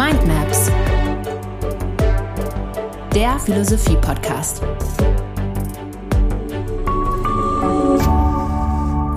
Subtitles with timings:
[0.00, 0.70] Mindmaps,
[3.14, 4.62] der Philosophie-Podcast.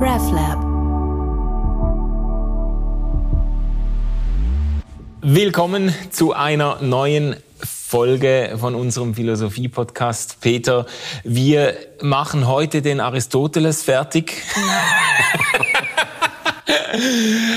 [0.02, 0.60] RefLab.
[5.22, 10.42] Willkommen zu einer neuen Folge von unserem Philosophie-Podcast.
[10.42, 10.86] Peter,
[11.24, 14.34] wir machen heute den Aristoteles fertig.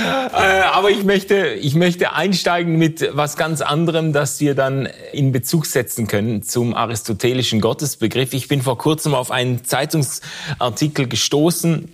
[0.07, 5.33] Äh, aber ich möchte, ich möchte einsteigen mit was ganz anderem, das wir dann in
[5.33, 8.35] Bezug setzen können zum aristotelischen Gottesbegriff.
[8.35, 11.89] Ich bin vor kurzem auf einen Zeitungsartikel gestoßen,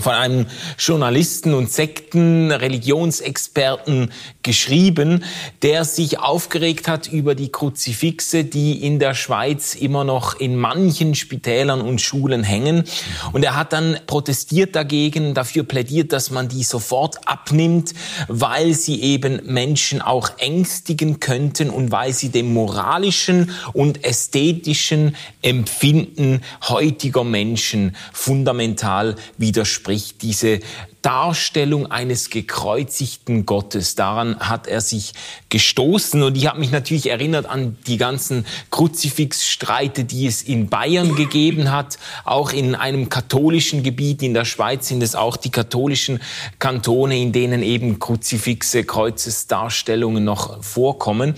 [0.00, 0.46] von einem
[0.78, 5.24] Journalisten und Sekten, Religionsexperten geschrieben,
[5.62, 11.14] der sich aufgeregt hat über die Kruzifixe, die in der Schweiz immer noch in manchen
[11.14, 12.84] Spitälern und Schulen hängen.
[13.32, 17.94] Und er hat dann protestiert dagegen, dafür plädiert, dass man die sofort abnimmt,
[18.28, 26.42] weil sie eben Menschen auch ängstigen könnten und weil sie dem moralischen und ästhetischen Empfinden
[26.68, 30.58] heutiger Menschen fundamental widersprechen sprich diese
[31.06, 33.94] Darstellung eines gekreuzigten Gottes.
[33.94, 35.12] Daran hat er sich
[35.50, 41.14] gestoßen und ich habe mich natürlich erinnert an die ganzen Kruzifixstreite, die es in Bayern
[41.14, 46.20] gegeben hat, auch in einem katholischen Gebiet in der Schweiz sind es auch die katholischen
[46.58, 51.36] Kantone, in denen eben Kruzifixe, Kreuzesdarstellungen noch vorkommen.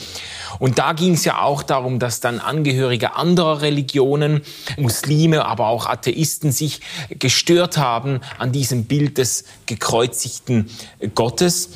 [0.58, 4.40] Und da ging es ja auch darum, dass dann Angehörige anderer Religionen,
[4.78, 10.70] Muslime, aber auch Atheisten sich gestört haben an diesem Bild des gekreuzigten
[11.14, 11.70] Gottes.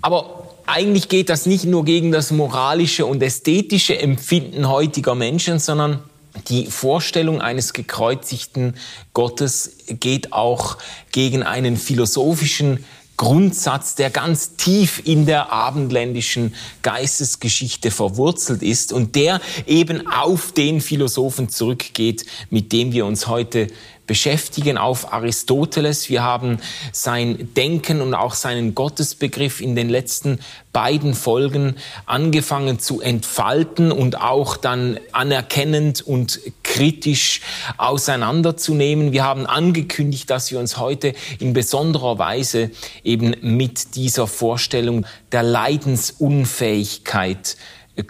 [0.00, 6.02] Aber eigentlich geht das nicht nur gegen das moralische und ästhetische Empfinden heutiger Menschen, sondern
[6.48, 8.76] die Vorstellung eines gekreuzigten
[9.12, 10.78] Gottes geht auch
[11.10, 12.84] gegen einen philosophischen
[13.18, 20.80] Grundsatz, der ganz tief in der abendländischen Geistesgeschichte verwurzelt ist und der eben auf den
[20.80, 23.68] Philosophen zurückgeht, mit dem wir uns heute
[24.06, 26.08] beschäftigen auf Aristoteles.
[26.08, 26.58] Wir haben
[26.92, 30.38] sein Denken und auch seinen Gottesbegriff in den letzten
[30.72, 31.76] beiden Folgen
[32.06, 37.40] angefangen zu entfalten und auch dann anerkennend und kritisch
[37.76, 39.12] auseinanderzunehmen.
[39.12, 42.70] Wir haben angekündigt, dass wir uns heute in besonderer Weise
[43.04, 47.56] eben mit dieser Vorstellung der Leidensunfähigkeit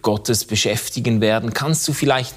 [0.03, 1.53] Gottes beschäftigen werden.
[1.55, 2.35] Kannst du vielleicht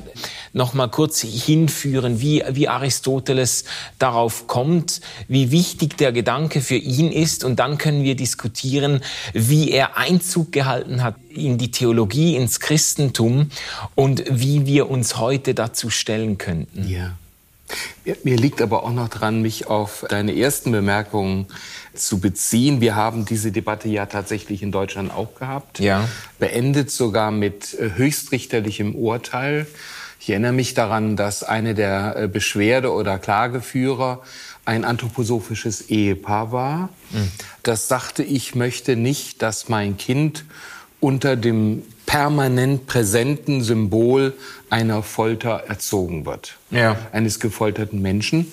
[0.53, 3.65] noch mal kurz hinführen, wie, wie Aristoteles
[3.99, 9.01] darauf kommt, wie wichtig der Gedanke für ihn ist und dann können wir diskutieren,
[9.33, 13.49] wie er Einzug gehalten hat in die Theologie, ins Christentum
[13.93, 16.87] und wie wir uns heute dazu stellen könnten.
[16.87, 17.15] Ja.
[18.23, 21.47] Mir liegt aber auch noch dran, mich auf deine ersten Bemerkungen
[21.95, 22.81] zu beziehen.
[22.81, 25.79] Wir haben diese Debatte ja tatsächlich in Deutschland auch gehabt.
[25.79, 26.07] Ja.
[26.37, 29.65] Beendet sogar mit äh, höchstrichterlichem Urteil.
[30.19, 34.21] Ich erinnere mich daran, dass eine der äh, Beschwerde- oder Klageführer
[34.65, 36.89] ein anthroposophisches Ehepaar war.
[37.11, 37.31] Mhm.
[37.63, 40.45] Das sagte, ich möchte nicht, dass mein Kind
[40.99, 44.33] unter dem permanent präsenten Symbol
[44.69, 46.57] einer Folter erzogen wird.
[46.71, 46.97] Ja.
[47.11, 48.51] Eines gefolterten Menschen.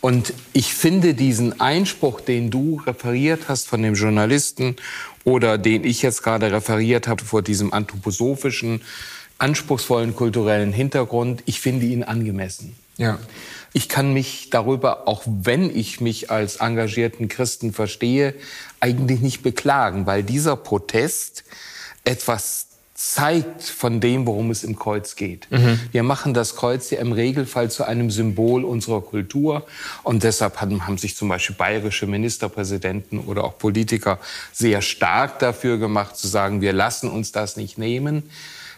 [0.00, 4.76] Und ich finde diesen Einspruch, den du referiert hast von dem Journalisten
[5.24, 8.82] oder den ich jetzt gerade referiert habe vor diesem anthroposophischen,
[9.38, 12.76] anspruchsvollen kulturellen Hintergrund, ich finde ihn angemessen.
[12.98, 13.18] Ja.
[13.72, 18.34] Ich kann mich darüber, auch wenn ich mich als engagierten Christen verstehe,
[18.80, 21.44] eigentlich nicht beklagen, weil dieser Protest
[22.04, 22.63] etwas
[22.94, 25.50] zeigt von dem, worum es im Kreuz geht.
[25.50, 25.80] Mhm.
[25.90, 29.66] Wir machen das Kreuz ja im Regelfall zu einem Symbol unserer Kultur
[30.04, 34.20] und deshalb haben, haben sich zum Beispiel bayerische Ministerpräsidenten oder auch Politiker
[34.52, 38.30] sehr stark dafür gemacht, zu sagen, wir lassen uns das nicht nehmen.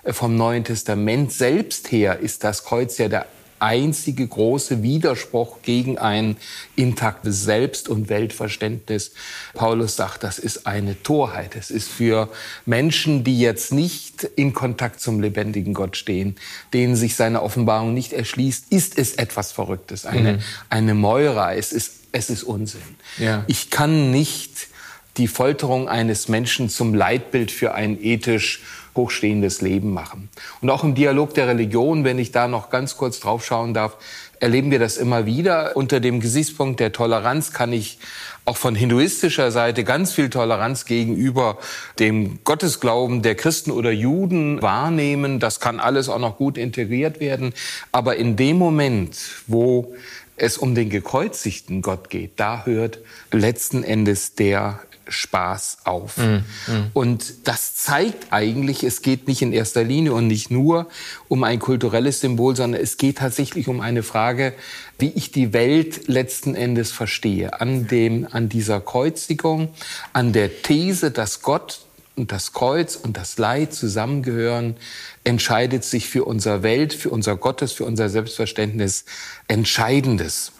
[0.02, 3.26] Äh, vom Neuen Testament selbst her ist das Kreuz ja der
[3.58, 6.36] einzige große Widerspruch gegen ein
[6.74, 9.12] intaktes Selbst- und Weltverständnis.
[9.54, 11.56] Paulus sagt, das ist eine Torheit.
[11.56, 12.28] Es ist für
[12.64, 16.36] Menschen, die jetzt nicht in Kontakt zum lebendigen Gott stehen,
[16.72, 20.38] denen sich seine Offenbarung nicht erschließt, ist es etwas Verrücktes, eine, mhm.
[20.70, 21.54] eine Mäura.
[21.54, 22.80] Es ist, es ist Unsinn.
[23.18, 23.44] Ja.
[23.46, 24.68] Ich kann nicht
[25.16, 28.60] die Folterung eines Menschen zum Leitbild für ein ethisch
[28.96, 30.28] hochstehendes Leben machen.
[30.60, 33.96] Und auch im Dialog der Religion, wenn ich da noch ganz kurz drauf schauen darf,
[34.40, 35.76] erleben wir das immer wieder.
[35.76, 37.98] Unter dem Gesichtspunkt der Toleranz kann ich
[38.44, 41.58] auch von hinduistischer Seite ganz viel Toleranz gegenüber
[41.98, 45.40] dem Gottesglauben der Christen oder Juden wahrnehmen.
[45.40, 47.52] Das kann alles auch noch gut integriert werden.
[47.92, 49.16] Aber in dem Moment,
[49.46, 49.94] wo
[50.36, 52.98] es um den gekreuzigten Gott geht, da hört
[53.32, 56.16] letzten Endes der Spaß auf.
[56.18, 56.44] Mhm.
[56.66, 56.90] Mhm.
[56.92, 60.88] Und das zeigt eigentlich, es geht nicht in erster Linie und nicht nur
[61.28, 64.54] um ein kulturelles Symbol, sondern es geht tatsächlich um eine Frage,
[64.98, 67.60] wie ich die Welt letzten Endes verstehe.
[67.60, 69.68] An, dem, an dieser Kreuzigung,
[70.12, 71.80] an der These, dass Gott
[72.16, 74.76] und das Kreuz und das Leid zusammengehören,
[75.22, 79.04] entscheidet sich für unsere Welt, für unser Gottes, für unser Selbstverständnis
[79.48, 80.52] Entscheidendes.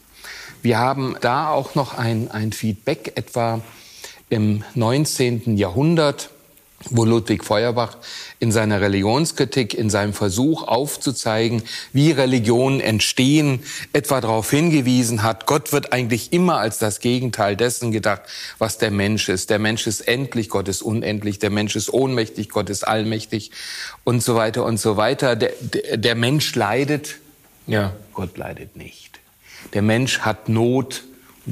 [0.62, 3.62] Wir haben da auch noch ein, ein Feedback etwa
[4.28, 5.56] im 19.
[5.56, 6.30] Jahrhundert,
[6.90, 7.96] wo Ludwig Feuerbach
[8.38, 11.62] in seiner Religionskritik, in seinem Versuch aufzuzeigen,
[11.92, 13.62] wie Religionen entstehen,
[13.92, 18.22] etwa darauf hingewiesen hat, Gott wird eigentlich immer als das Gegenteil dessen gedacht,
[18.58, 19.48] was der Mensch ist.
[19.50, 23.52] Der Mensch ist endlich, Gott ist unendlich, der Mensch ist ohnmächtig, Gott ist allmächtig
[24.04, 25.34] und so weiter und so weiter.
[25.34, 25.52] Der,
[25.94, 27.16] der, Mensch leidet,
[27.66, 27.96] ja.
[28.12, 29.18] Gott leidet nicht.
[29.72, 31.04] Der Mensch hat Not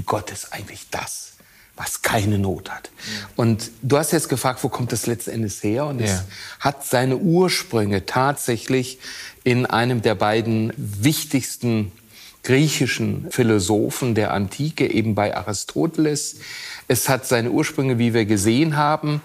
[0.07, 1.34] Gott ist eigentlich das
[1.77, 2.91] was keine Not hat.
[3.37, 5.87] Und du hast jetzt gefragt, wo kommt das letzten Endes her?
[5.87, 6.23] Und es
[6.61, 8.99] hat seine Ursprünge tatsächlich
[9.43, 11.91] in einem der beiden wichtigsten
[12.45, 16.37] griechischen Philosophen der Antike, eben bei Aristoteles.
[16.87, 19.23] Es hat seine Ursprünge, wie wir gesehen haben,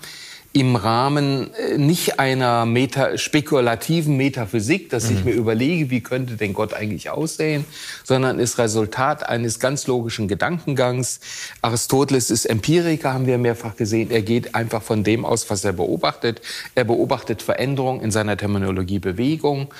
[0.51, 5.25] im Rahmen äh, nicht einer Meta spekulativen Metaphysik, dass ich mhm.
[5.25, 7.65] mir überlege, wie könnte denn Gott eigentlich aussehen,
[8.03, 11.19] sondern ist Resultat eines ganz logischen Gedankengangs.
[11.61, 14.09] Aristoteles ist Empiriker, haben wir mehrfach gesehen.
[14.09, 16.41] Er geht einfach von dem aus, was er beobachtet.
[16.73, 19.71] Er beobachtet Veränderungen in seiner Terminologie Bewegung.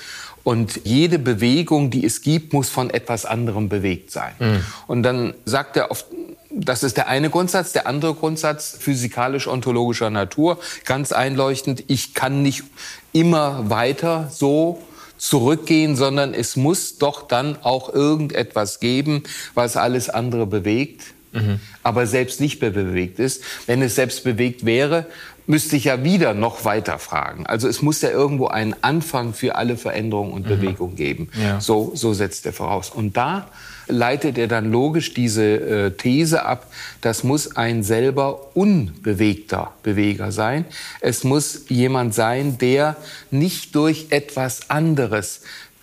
[0.44, 4.32] Und jede Bewegung, die es gibt, muss von etwas anderem bewegt sein.
[4.38, 4.64] Mhm.
[4.86, 6.06] Und dann sagt er oft,
[6.50, 7.72] das ist der eine Grundsatz.
[7.72, 11.84] Der andere Grundsatz, physikalisch-ontologischer Natur, ganz einleuchtend.
[11.86, 12.64] Ich kann nicht
[13.12, 14.82] immer weiter so
[15.16, 19.22] zurückgehen, sondern es muss doch dann auch irgendetwas geben,
[19.54, 21.02] was alles andere bewegt,
[21.32, 21.60] mhm.
[21.82, 23.42] aber selbst nicht mehr bewegt ist.
[23.66, 25.06] Wenn es selbst bewegt wäre,
[25.46, 27.46] müsste ich ja wieder noch weiter fragen.
[27.46, 30.48] Also es muss ja irgendwo einen Anfang für alle Veränderungen und mhm.
[30.48, 31.28] Bewegung geben.
[31.40, 31.60] Ja.
[31.60, 32.88] So, so setzt er voraus.
[32.88, 33.48] Und da
[33.90, 36.70] leitet er dann logisch diese äh, These ab,
[37.00, 40.64] das muss ein selber unbewegter Beweger sein.
[41.00, 42.96] Es muss jemand sein, der
[43.30, 45.42] nicht durch etwas anderes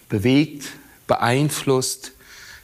[0.10, 0.70] bewegt,
[1.08, 2.14] beeinflusst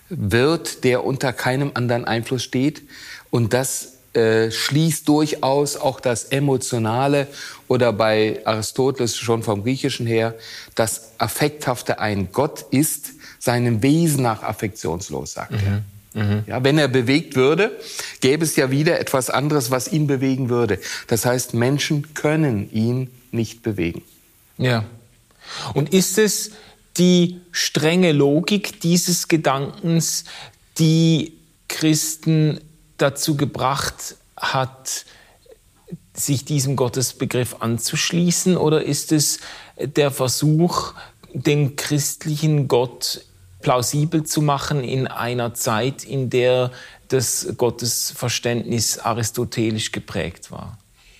[0.10, 2.84] wird, der unter keinem anderen Einfluss steht.
[3.30, 7.28] Und das äh, schließt durchaus auch das Emotionale
[7.68, 10.36] oder bei Aristoteles schon vom Griechischen her
[10.76, 12.30] das Affekthafte ein.
[12.32, 13.14] Gott ist
[13.44, 15.84] seinem Wesen nach affektionslos, sagt mhm.
[16.16, 16.24] er.
[16.24, 16.44] Mhm.
[16.48, 17.78] Ja, wenn er bewegt würde,
[18.22, 20.80] gäbe es ja wieder etwas anderes, was ihn bewegen würde.
[21.08, 24.02] Das heißt, Menschen können ihn nicht bewegen.
[24.58, 24.86] Ja.
[25.74, 26.52] Und ist es
[26.96, 30.24] die strenge Logik dieses Gedankens,
[30.80, 31.34] die
[31.68, 32.62] Christen
[32.98, 35.04] dazu gebracht hat,
[36.14, 38.56] sich diesem Gottesbegriff anzuschließen?
[38.56, 39.40] Oder ist es
[39.78, 40.94] der Versuch,
[41.34, 43.26] den christlichen Gott
[43.64, 46.72] plausibel zu machen in einer Zeit, in der
[47.08, 50.78] das Gottesverständnis aristotelisch geprägt war?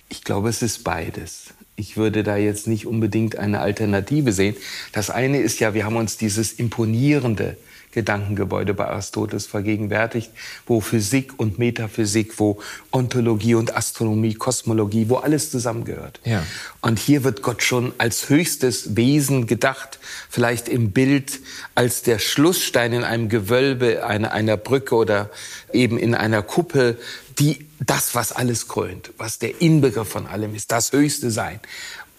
[0.08, 1.54] Ich glaube, es ist beides.
[1.76, 4.54] Ich würde da jetzt nicht unbedingt eine Alternative sehen.
[4.92, 7.56] Das eine ist ja, wir haben uns dieses imponierende
[7.94, 10.30] Gedankengebäude bei Aristoteles vergegenwärtigt,
[10.66, 12.60] wo Physik und Metaphysik, wo
[12.90, 16.20] Ontologie und Astronomie, Kosmologie, wo alles zusammengehört.
[16.24, 16.44] Ja.
[16.80, 19.98] Und hier wird Gott schon als höchstes Wesen gedacht,
[20.28, 21.40] vielleicht im Bild
[21.74, 25.30] als der Schlussstein in einem Gewölbe einer, einer Brücke oder
[25.72, 26.98] eben in einer Kuppel,
[27.38, 31.60] die das, was alles krönt, was der Inbegriff von allem ist, das höchste Sein.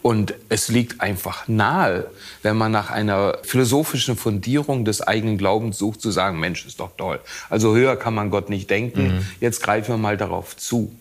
[0.06, 2.06] Und es liegt einfach nahe,
[2.44, 6.92] wenn man nach einer philosophischen Fundierung des eigenen Glaubens sucht, zu sagen, Mensch, ist doch
[6.96, 7.20] toll.
[7.50, 9.16] Also höher kann man Gott nicht denken.
[9.16, 9.26] Mhm.
[9.40, 10.96] Jetzt greifen wir mal darauf zu.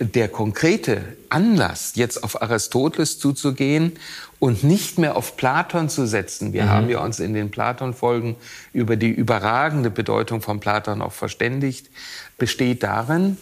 [0.00, 3.92] Der konkrete Anlass, jetzt auf Aristoteles zuzugehen
[4.38, 6.52] und nicht mehr auf Platon zu setzen.
[6.52, 6.68] Wir mhm.
[6.68, 8.36] haben ja uns in den Platon-Folgen
[8.74, 11.88] über die überragende Bedeutung von Platon auch verständigt,
[12.36, 13.38] besteht darin,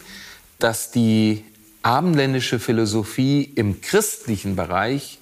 [0.57, 1.43] dass die
[1.85, 5.19] abendländische Philosophie im christlichen Bereich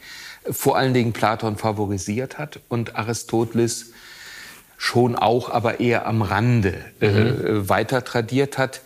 [0.50, 3.91] vor allen Dingen Platon favorisiert hat und Aristoteles
[4.77, 7.67] schon auch, aber eher am Rande äh, mhm.
[7.67, 8.82] weiter tradiert hat.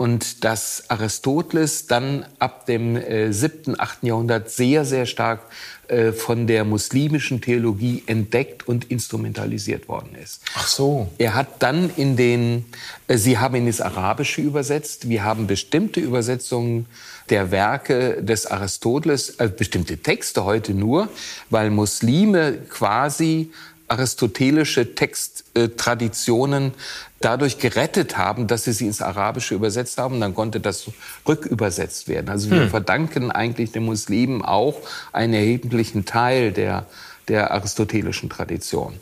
[0.00, 4.04] Und dass Aristoteles dann ab dem äh, 7., 8.
[4.04, 5.40] Jahrhundert sehr, sehr stark
[5.88, 10.40] äh, von der muslimischen Theologie entdeckt und instrumentalisiert worden ist.
[10.54, 11.10] Ach so.
[11.18, 12.64] Er hat dann in den,
[13.08, 16.86] äh, Sie haben ihn ins Arabische übersetzt, wir haben bestimmte Übersetzungen
[17.28, 21.10] der Werke des Aristoteles, äh, bestimmte Texte heute nur,
[21.50, 23.50] weil Muslime quasi
[23.90, 26.72] aristotelische Texttraditionen
[27.20, 30.20] dadurch gerettet haben, dass sie sie ins Arabische übersetzt haben.
[30.20, 30.86] Dann konnte das
[31.26, 32.30] rückübersetzt werden.
[32.30, 32.70] Also wir hm.
[32.70, 34.76] verdanken eigentlich den Muslimen auch
[35.12, 36.86] einen erheblichen Teil der
[37.28, 38.94] der aristotelischen Tradition.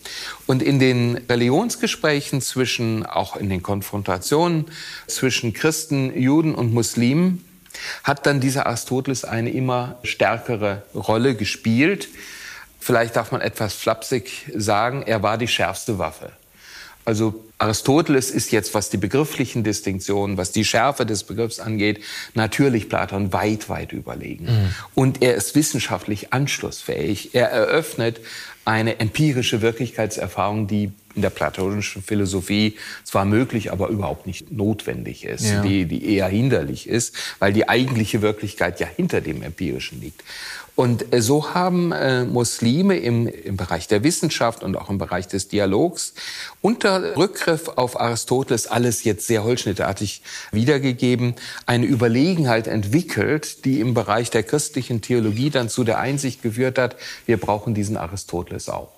[0.47, 4.66] Und in den Religionsgesprächen zwischen, auch in den Konfrontationen
[5.07, 7.42] zwischen Christen, Juden und Muslimen,
[8.04, 12.09] hat dann dieser Aristoteles eine immer stärkere Rolle gespielt.
[12.78, 16.32] Vielleicht darf man etwas flapsig sagen, er war die schärfste Waffe.
[17.04, 22.04] Also Aristoteles ist jetzt, was die begrifflichen Distinktionen, was die Schärfe des Begriffs angeht,
[22.35, 24.44] natürlich Platon weit, weit überlegen.
[24.44, 24.75] Mhm.
[24.94, 27.35] Und er ist wissenschaftlich anschlussfähig.
[27.35, 28.20] Er eröffnet
[28.66, 35.47] eine empirische Wirklichkeitserfahrung, die in der platonischen Philosophie zwar möglich, aber überhaupt nicht notwendig ist,
[35.47, 35.62] ja.
[35.62, 40.23] die, die eher hinderlich ist, weil die eigentliche Wirklichkeit ja hinter dem Empirischen liegt.
[40.78, 45.26] Und äh, so haben äh, Muslime im, im Bereich der Wissenschaft und auch im Bereich
[45.26, 46.14] des Dialogs
[46.62, 51.35] unter Rückgriff auf Aristoteles alles jetzt sehr holzschnittartig wiedergegeben,
[51.66, 56.94] eine Überlegenheit entwickelt, die im Bereich der christlichen Theologie dann zu der Einsicht geführt hat,
[57.26, 58.92] wir brauchen diesen Aristoteles auch.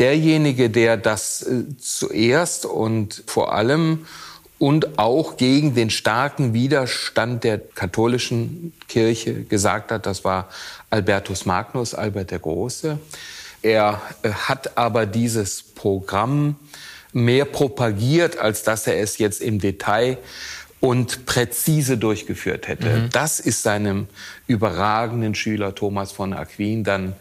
[0.00, 4.06] Derjenige, der das äh, zuerst und vor allem
[4.58, 10.06] und auch gegen den starken Widerstand der katholischen Kirche gesagt hat.
[10.06, 10.48] Das war
[10.90, 12.98] Albertus Magnus, Albert der Große.
[13.62, 16.56] Er äh, hat aber dieses Programm
[17.12, 20.18] mehr propagiert, als dass er es jetzt im Detail
[20.80, 22.88] und präzise durchgeführt hätte.
[22.88, 23.10] Mhm.
[23.10, 24.06] Das ist seinem
[24.46, 27.14] überragenden Schüler Thomas von Aquin dann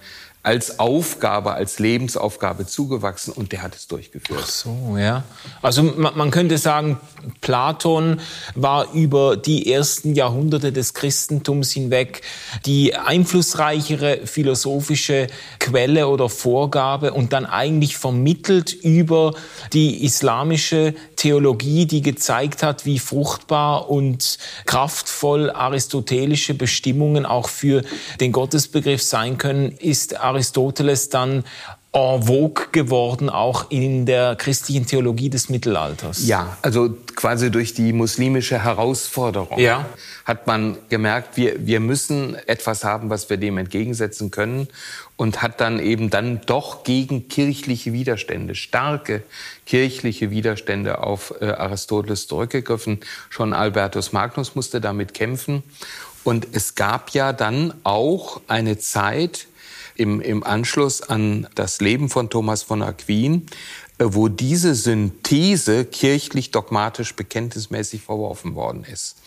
[0.45, 4.41] als Aufgabe, als Lebensaufgabe zugewachsen und der hat es durchgeführt.
[4.43, 5.23] Ach so, ja.
[5.63, 6.99] Also man, könnte sagen,
[7.41, 8.19] Platon
[8.53, 12.21] war über die ersten Jahrhunderte des Christentums hinweg
[12.67, 19.33] die einflussreichere philosophische Quelle oder Vorgabe und dann eigentlich vermittelt über
[19.73, 24.37] die islamische Theologie, die gezeigt hat, wie fruchtbar und
[24.67, 27.81] kraftvoll aristotelische Bestimmungen auch für
[28.19, 30.34] den Gottesbegriff sein können, ist Aristoteles
[31.09, 31.43] dann
[31.95, 36.27] en vogue geworden, auch in der christlichen Theologie des Mittelalters.
[36.27, 39.85] Ja, also quasi durch die muslimische Herausforderung ja.
[40.25, 44.67] hat man gemerkt, wir, wir müssen etwas haben, was wir dem entgegensetzen können
[45.15, 49.23] und hat dann eben dann doch gegen kirchliche Widerstände, starke
[49.65, 52.99] kirchliche Widerstände auf äh, Aristoteles zurückgegriffen.
[53.29, 55.63] Schon Albertus Magnus musste damit kämpfen.
[56.25, 59.47] Und es gab ja dann auch eine Zeit,
[59.95, 63.47] im, im Anschluss an das Leben von Thomas von Aquin,
[63.97, 69.17] äh, wo diese Synthese kirchlich dogmatisch bekenntnismäßig verworfen worden ist.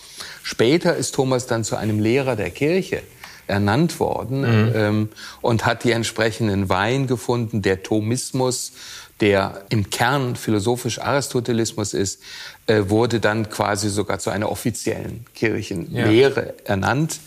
[0.42, 3.02] Später ist Thomas dann zu einem Lehrer der Kirche
[3.46, 4.72] ernannt worden mhm.
[4.75, 5.08] ähm,
[5.40, 7.62] und hat die entsprechenden Weihen gefunden.
[7.62, 8.72] Der Thomismus,
[9.20, 12.20] der im Kern philosophisch Aristotelismus ist,
[12.66, 16.64] äh, wurde dann quasi sogar zu einer offiziellen Kirchenlehre ja.
[16.64, 17.20] ernannt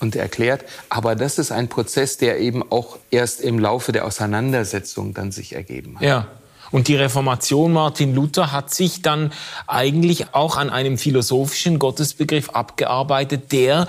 [0.00, 0.64] und erklärt.
[0.88, 5.54] Aber das ist ein Prozess, der eben auch erst im Laufe der Auseinandersetzung dann sich
[5.54, 6.02] ergeben hat.
[6.02, 6.26] Ja.
[6.70, 9.32] Und die Reformation Martin Luther hat sich dann
[9.66, 13.88] eigentlich auch an einem philosophischen Gottesbegriff abgearbeitet, der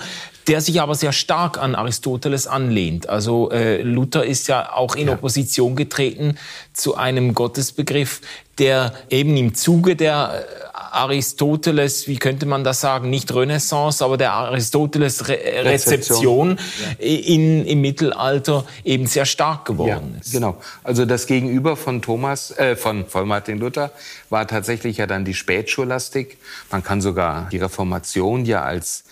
[0.50, 3.08] der sich aber sehr stark an Aristoteles anlehnt.
[3.08, 5.14] Also äh, Luther ist ja auch in ja.
[5.14, 6.36] Opposition getreten
[6.72, 8.20] zu einem Gottesbegriff,
[8.58, 14.16] der eben im Zuge der äh, Aristoteles, wie könnte man das sagen, nicht Renaissance, aber
[14.16, 16.58] der Aristoteles-Rezeption
[16.98, 20.32] in, im Mittelalter eben sehr stark geworden ja, ist.
[20.32, 20.56] Genau.
[20.82, 23.92] Also das Gegenüber von Thomas, äh, von, von Martin Luther
[24.30, 26.38] war tatsächlich ja dann die Spätscholastik.
[26.72, 29.04] Man kann sogar die Reformation ja als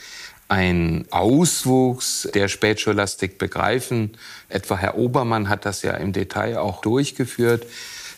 [0.49, 4.17] ein Auswuchs der Spätscholastik begreifen.
[4.49, 7.67] Etwa Herr Obermann hat das ja im Detail auch durchgeführt.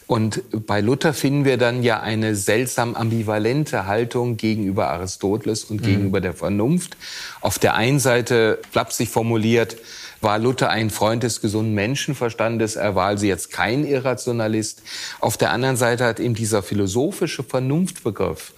[0.06, 5.86] Und bei Luther finden wir dann ja eine seltsam ambivalente Haltung gegenüber Aristoteles und mhm.
[5.86, 6.96] gegenüber der Vernunft.
[7.40, 9.76] Auf der einen Seite, flapsig formuliert,
[10.20, 14.82] war Luther ein Freund des gesunden Menschenverstandes, er war also jetzt kein Irrationalist.
[15.20, 18.52] Auf der anderen Seite hat ihm dieser philosophische Vernunftbegriff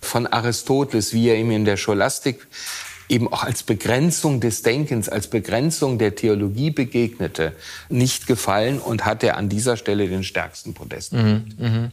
[0.00, 2.46] von Aristoteles, wie er ihm in der Scholastik
[3.08, 7.52] eben auch als Begrenzung des Denkens, als Begrenzung der Theologie begegnete,
[7.88, 11.12] nicht gefallen und hatte an dieser Stelle den stärksten Podest.
[11.12, 11.90] Mhm, mh.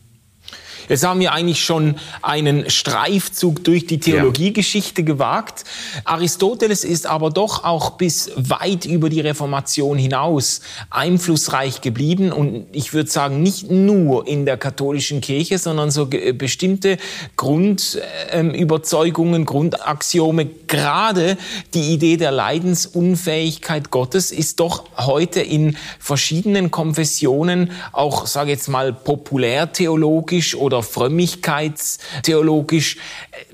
[0.90, 5.08] Jetzt haben wir eigentlich schon einen Streifzug durch die Theologiegeschichte ja.
[5.08, 5.64] gewagt.
[6.06, 12.94] Aristoteles ist aber doch auch bis weit über die Reformation hinaus einflussreich geblieben und ich
[12.94, 16.98] würde sagen, nicht nur in der katholischen Kirche, sondern so bestimmte
[17.38, 21.38] Grundüberzeugungen, Grundaxiome, gerade
[21.74, 28.94] die Idee der Leidensunfähigkeit Gottes ist doch heute in verschiedenen Konfessionen auch, sage jetzt mal,
[28.94, 33.00] populärtheologisch oder oder frömmigkeitstheologisch äh,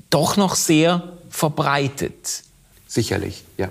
[0.09, 2.43] doch noch sehr verbreitet.
[2.87, 3.69] Sicherlich, ja.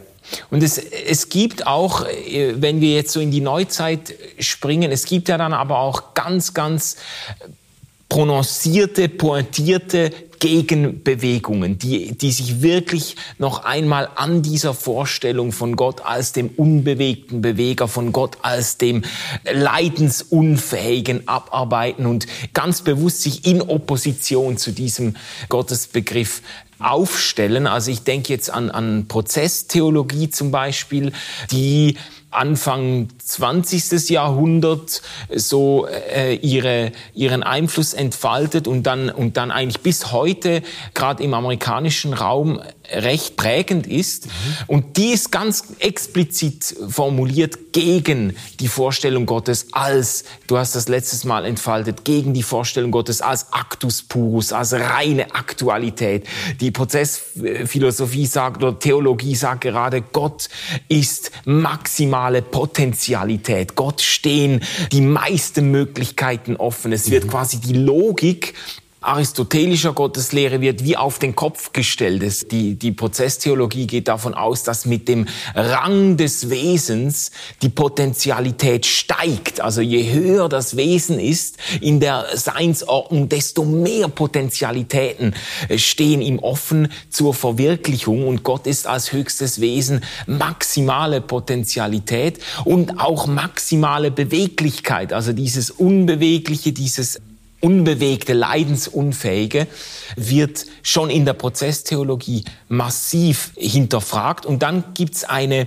[0.50, 5.04] Und es, es gibt auch, äh, wenn wir jetzt so in die Neuzeit springen, es
[5.04, 6.96] gibt ja dann aber auch ganz, ganz
[8.08, 10.12] prononcierte, pointierte
[10.46, 17.42] Gegenbewegungen, die, die sich wirklich noch einmal an dieser Vorstellung von Gott als dem unbewegten
[17.42, 19.02] Beweger, von Gott als dem
[19.52, 25.16] Leidensunfähigen abarbeiten und ganz bewusst sich in Opposition zu diesem
[25.48, 26.42] Gottesbegriff
[26.78, 27.66] aufstellen.
[27.66, 31.10] Also ich denke jetzt an, an Prozesstheologie zum Beispiel,
[31.50, 31.96] die
[32.30, 34.10] Anfang 20.
[34.10, 35.00] Jahrhundert
[35.34, 41.34] so äh, ihre, ihren Einfluss entfaltet und dann, und dann eigentlich bis heute gerade im
[41.34, 42.60] amerikanischen Raum
[42.92, 44.26] recht prägend ist.
[44.26, 44.30] Mhm.
[44.66, 51.24] Und die ist ganz explizit formuliert gegen die Vorstellung Gottes als, du hast das letztes
[51.24, 56.26] Mal entfaltet, gegen die Vorstellung Gottes als Actus purus, als reine Aktualität.
[56.60, 60.48] Die Prozessphilosophie sagt oder Theologie sagt gerade, Gott
[60.88, 63.74] ist maximale Potentialität.
[63.74, 64.60] Gott stehen
[64.92, 66.92] die meisten Möglichkeiten offen.
[66.92, 67.30] Es wird mhm.
[67.30, 68.54] quasi die Logik
[69.06, 72.50] aristotelischer Gotteslehre wird wie auf den Kopf gestellt.
[72.50, 77.30] Die, die Prozesstheologie geht davon aus, dass mit dem Rang des Wesens
[77.62, 79.60] die Potentialität steigt.
[79.60, 85.34] Also je höher das Wesen ist in der Seinsordnung, desto mehr Potentialitäten
[85.68, 88.26] äh, stehen ihm offen zur Verwirklichung.
[88.26, 95.12] Und Gott ist als höchstes Wesen maximale Potentialität und auch maximale Beweglichkeit.
[95.12, 97.20] Also dieses Unbewegliche, dieses
[97.66, 99.66] unbewegte, leidensunfähige,
[100.14, 104.46] wird schon in der Prozesstheologie massiv hinterfragt.
[104.46, 105.66] Und dann gibt's eine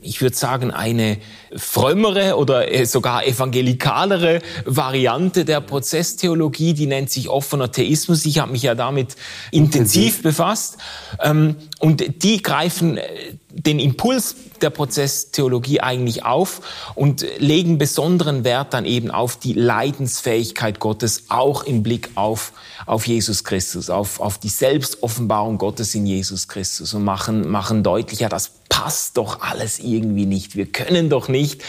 [0.00, 1.18] ich würde sagen, eine
[1.54, 8.24] frömmere oder äh, sogar evangelikalere Variante der Prozesstheologie, die nennt sich offener Theismus.
[8.24, 9.16] Ich habe mich ja damit
[9.50, 10.78] intensiv befasst.
[11.20, 13.04] Ähm, und die greifen äh,
[13.50, 16.60] den Impuls der Prozesstheologie eigentlich auf
[16.94, 22.52] und legen besonderen Wert dann eben auf die Leidensfähigkeit Gottes, auch im Blick auf,
[22.86, 28.20] auf Jesus Christus, auf, auf die Selbstoffenbarung Gottes in Jesus Christus und machen, machen deutlich,
[28.20, 30.56] ja, das passt doch alles irgendwie nicht.
[30.56, 31.62] Wir können doch nicht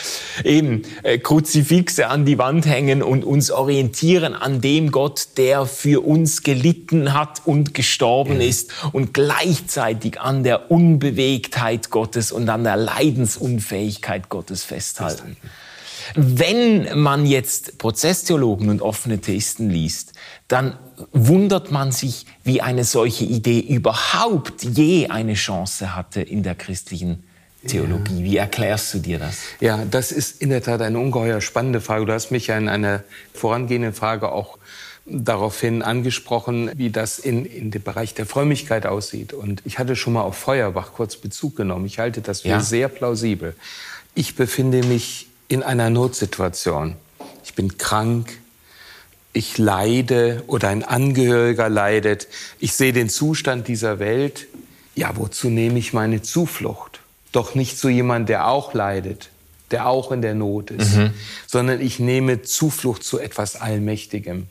[0.44, 6.06] eben äh, Kruzifixe an die Wand hängen und uns orientieren an dem Gott, der für
[6.06, 8.48] uns gelitten hat und gestorben ja.
[8.48, 15.38] ist und gleichzeitig an der Unbewegtheit Gottes und an der Leidensunfähigkeit Gottes festhalten.
[16.16, 20.14] Wenn man jetzt Prozesstheologen und offene Theisten liest,
[20.48, 20.78] dann
[21.12, 27.24] wundert man sich, wie eine solche Idee überhaupt je eine Chance hatte in der christlichen
[27.68, 28.24] Theologie.
[28.24, 29.40] Wie erklärst du dir das?
[29.60, 32.06] Ja, das ist in der Tat eine ungeheuer spannende Frage.
[32.06, 34.58] Du hast mich ja in einer vorangehenden Frage auch
[35.10, 39.34] daraufhin angesprochen, wie das in, in dem Bereich der Frömmigkeit aussieht.
[39.34, 41.86] Und ich hatte schon mal auf Feuerbach kurz Bezug genommen.
[41.86, 42.60] Ich halte das für ja.
[42.60, 43.56] sehr plausibel.
[44.16, 46.96] Ich befinde mich in einer Notsituation.
[47.44, 48.38] Ich bin krank,
[49.32, 52.28] ich leide oder ein Angehöriger leidet.
[52.60, 54.48] Ich sehe den Zustand dieser Welt.
[54.96, 57.00] Ja, wozu nehme ich meine Zuflucht?
[57.32, 59.30] Doch nicht zu jemandem, der auch leidet,
[59.70, 61.12] der auch in der Not ist, mhm.
[61.46, 64.48] sondern ich nehme Zuflucht zu etwas Allmächtigem,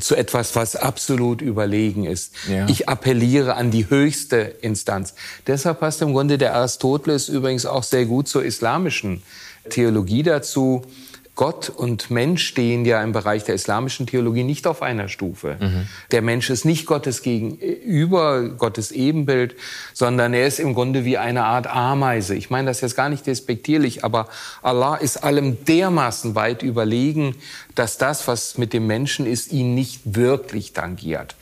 [0.00, 2.34] zu etwas, was absolut überlegen ist.
[2.48, 2.68] Ja.
[2.68, 5.14] Ich appelliere an die höchste Instanz.
[5.46, 9.22] Deshalb passt im Grunde der Aristoteles übrigens auch sehr gut zur islamischen
[9.68, 10.82] Theologie dazu.
[11.34, 15.56] Gott und Mensch stehen ja im Bereich der islamischen Theologie nicht auf einer Stufe.
[15.58, 15.88] Mhm.
[16.10, 19.56] Der Mensch ist nicht Gottes Gegenüber, Gottes Ebenbild,
[19.94, 22.34] sondern er ist im Grunde wie eine Art Ameise.
[22.34, 24.28] Ich meine das jetzt gar nicht despektierlich, aber
[24.60, 27.34] Allah ist allem dermaßen weit überlegen,
[27.74, 31.34] dass das, was mit dem Menschen ist, ihn nicht wirklich tangiert.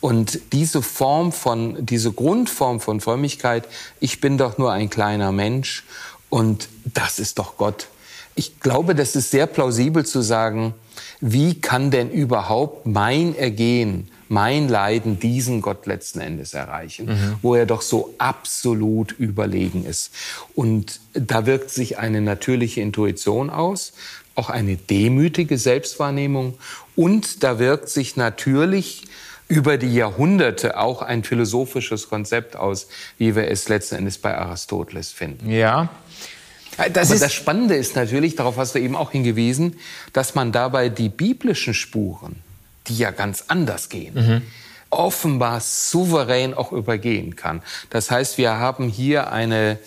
[0.00, 3.64] Und diese Form von, diese Grundform von Frömmigkeit,
[3.98, 5.84] ich bin doch nur ein kleiner Mensch
[6.28, 7.88] und das ist doch Gott.
[8.34, 10.74] Ich glaube, das ist sehr plausibel zu sagen,
[11.20, 17.36] wie kann denn überhaupt mein Ergehen, mein Leiden diesen Gott letzten Endes erreichen, mhm.
[17.42, 20.10] wo er doch so absolut überlegen ist.
[20.54, 23.92] Und da wirkt sich eine natürliche Intuition aus,
[24.34, 26.54] auch eine demütige Selbstwahrnehmung
[26.96, 29.04] und da wirkt sich natürlich
[29.48, 35.12] über die Jahrhunderte auch ein philosophisches Konzept aus, wie wir es letzten Endes bei Aristoteles
[35.12, 35.50] finden.
[35.50, 35.90] Ja.
[36.92, 39.78] Das Aber das Spannende ist natürlich, darauf hast du eben auch hingewiesen,
[40.12, 42.36] dass man dabei die biblischen Spuren,
[42.86, 44.42] die ja ganz anders gehen, mhm.
[44.90, 47.62] offenbar souverän auch übergehen kann.
[47.90, 49.78] Das heißt, wir haben hier eine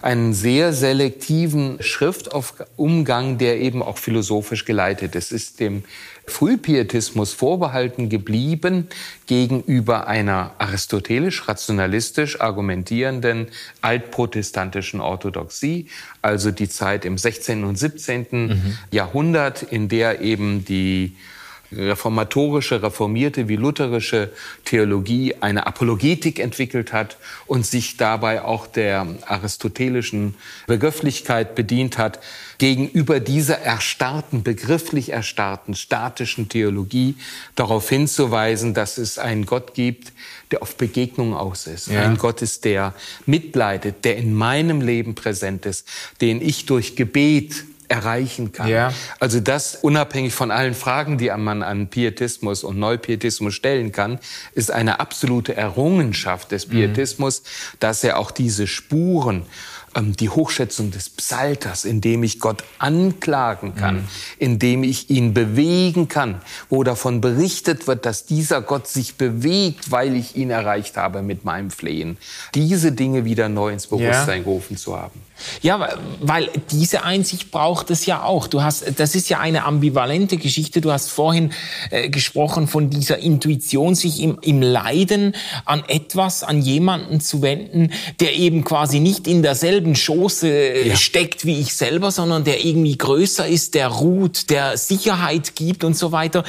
[0.00, 5.32] einen sehr selektiven Schriftumgang, der eben auch philosophisch geleitet ist.
[5.32, 5.82] Es ist dem
[6.28, 8.88] Frühpietismus vorbehalten geblieben
[9.26, 13.48] gegenüber einer aristotelisch-rationalistisch argumentierenden
[13.80, 15.88] altprotestantischen Orthodoxie,
[16.22, 17.64] also die Zeit im 16.
[17.64, 18.26] und 17.
[18.30, 18.78] Mhm.
[18.90, 21.16] Jahrhundert, in der eben die
[21.72, 24.30] reformatorische, reformierte wie lutherische
[24.64, 30.34] Theologie eine Apologetik entwickelt hat und sich dabei auch der aristotelischen
[30.66, 32.20] Begrifflichkeit bedient hat,
[32.58, 37.14] gegenüber dieser erstarrten, begrifflich erstarrten, statischen Theologie
[37.54, 40.12] darauf hinzuweisen, dass es einen Gott gibt,
[40.50, 41.88] der auf Begegnung aus ist.
[41.88, 42.02] Ja.
[42.02, 42.94] Ein Gott ist, der
[43.26, 45.86] mitleidet, der in meinem Leben präsent ist,
[46.20, 48.68] den ich durch Gebet erreichen kann.
[48.68, 48.92] Ja.
[49.18, 54.18] Also das, unabhängig von allen Fragen, die man an Pietismus und Neupietismus stellen kann,
[54.52, 56.72] ist eine absolute Errungenschaft des mhm.
[56.72, 57.76] Pietismus, mhm.
[57.80, 59.46] dass er auch diese Spuren
[59.94, 64.08] ähm, die Hochschätzung des Psalters, indem ich Gott anklagen kann, mhm.
[64.38, 70.14] indem ich ihn bewegen kann, wo davon berichtet wird, dass dieser Gott sich bewegt, weil
[70.14, 72.18] ich ihn erreicht habe mit meinem Flehen.
[72.54, 74.44] Diese Dinge wieder neu ins Bewusstsein ja.
[74.44, 75.20] gerufen zu haben.
[75.62, 78.46] Ja, weil diese Einsicht braucht es ja auch.
[78.46, 80.80] Du hast, das ist ja eine ambivalente Geschichte.
[80.80, 81.52] Du hast vorhin
[81.90, 87.92] äh, gesprochen von dieser Intuition, sich im, im Leiden an etwas, an jemanden zu wenden,
[88.20, 90.96] der eben quasi nicht in derselben Schoße äh, ja.
[90.96, 95.96] steckt wie ich selber, sondern der irgendwie größer ist, der ruht, der Sicherheit gibt und
[95.96, 96.44] so weiter.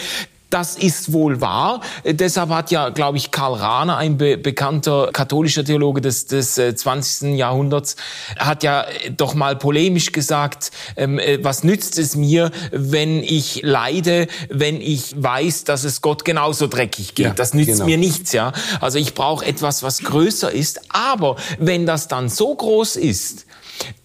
[0.50, 1.82] Das ist wohl wahr.
[2.04, 6.58] Äh, deshalb hat ja, glaube ich, Karl Rahner, ein be bekannter katholischer Theologe des, des
[6.58, 7.38] äh, 20.
[7.38, 7.96] Jahrhunderts,
[8.38, 13.62] hat ja äh, doch mal polemisch gesagt, ähm, äh, was nützt es mir, wenn ich
[13.64, 17.26] leide, wenn ich weiß, dass es Gott genauso dreckig geht.
[17.28, 17.86] Ja, das nützt genau.
[17.86, 18.52] mir nichts, ja.
[18.82, 20.82] Also ich brauche etwas, was größer ist.
[20.90, 23.46] Aber wenn das dann so groß ist,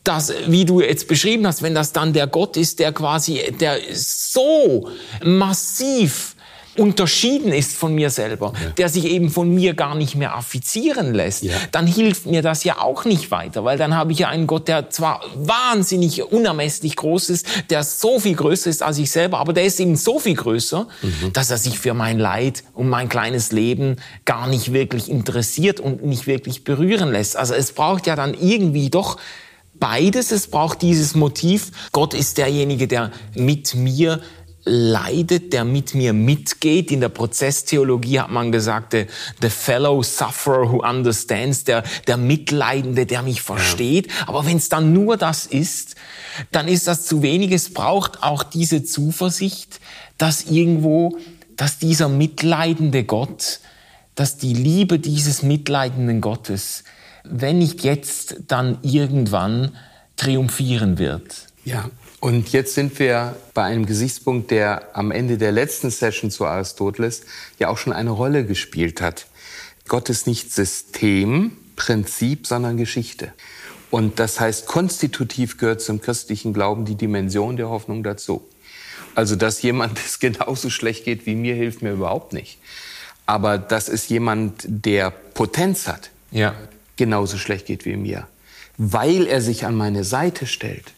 [0.04, 3.78] dass, wie du jetzt beschrieben hast, wenn das dann der Gott ist, der quasi, der
[3.92, 4.90] so
[5.22, 6.33] massiv
[6.78, 8.70] unterschieden ist von mir selber, ja.
[8.70, 11.54] der sich eben von mir gar nicht mehr affizieren lässt, ja.
[11.72, 14.68] dann hilft mir das ja auch nicht weiter, weil dann habe ich ja einen Gott,
[14.68, 19.52] der zwar wahnsinnig unermesslich groß ist, der so viel größer ist als ich selber, aber
[19.52, 21.32] der ist eben so viel größer, mhm.
[21.32, 26.04] dass er sich für mein Leid und mein kleines Leben gar nicht wirklich interessiert und
[26.04, 27.36] nicht wirklich berühren lässt.
[27.36, 29.18] Also es braucht ja dann irgendwie doch
[29.74, 30.32] beides.
[30.32, 31.70] Es braucht dieses Motiv.
[31.92, 34.20] Gott ist derjenige, der mit mir
[34.64, 36.90] leidet, der mit mir mitgeht.
[36.90, 39.06] In der Prozesstheologie hat man gesagt, the,
[39.42, 44.06] the fellow sufferer who understands, der, der Mitleidende, der mich versteht.
[44.06, 44.28] Ja.
[44.28, 45.96] Aber wenn es dann nur das ist,
[46.50, 47.52] dann ist das zu wenig.
[47.52, 49.80] Es braucht auch diese Zuversicht,
[50.18, 51.18] dass irgendwo,
[51.56, 53.60] dass dieser mitleidende Gott,
[54.14, 56.84] dass die Liebe dieses mitleidenden Gottes,
[57.24, 59.76] wenn nicht jetzt, dann irgendwann
[60.16, 61.46] triumphieren wird.
[61.64, 61.90] Ja,
[62.24, 67.24] und jetzt sind wir bei einem Gesichtspunkt, der am Ende der letzten Session zu Aristoteles
[67.58, 69.26] ja auch schon eine Rolle gespielt hat.
[69.88, 73.34] Gott ist nicht System, Prinzip, sondern Geschichte.
[73.90, 78.48] Und das heißt, konstitutiv gehört zum christlichen Glauben die Dimension der Hoffnung dazu.
[79.14, 82.56] Also, dass jemand es genauso schlecht geht wie mir, hilft mir überhaupt nicht.
[83.26, 86.54] Aber dass es jemand, der Potenz hat, ja.
[86.96, 88.26] genauso schlecht geht wie mir,
[88.78, 90.94] weil er sich an meine Seite stellt,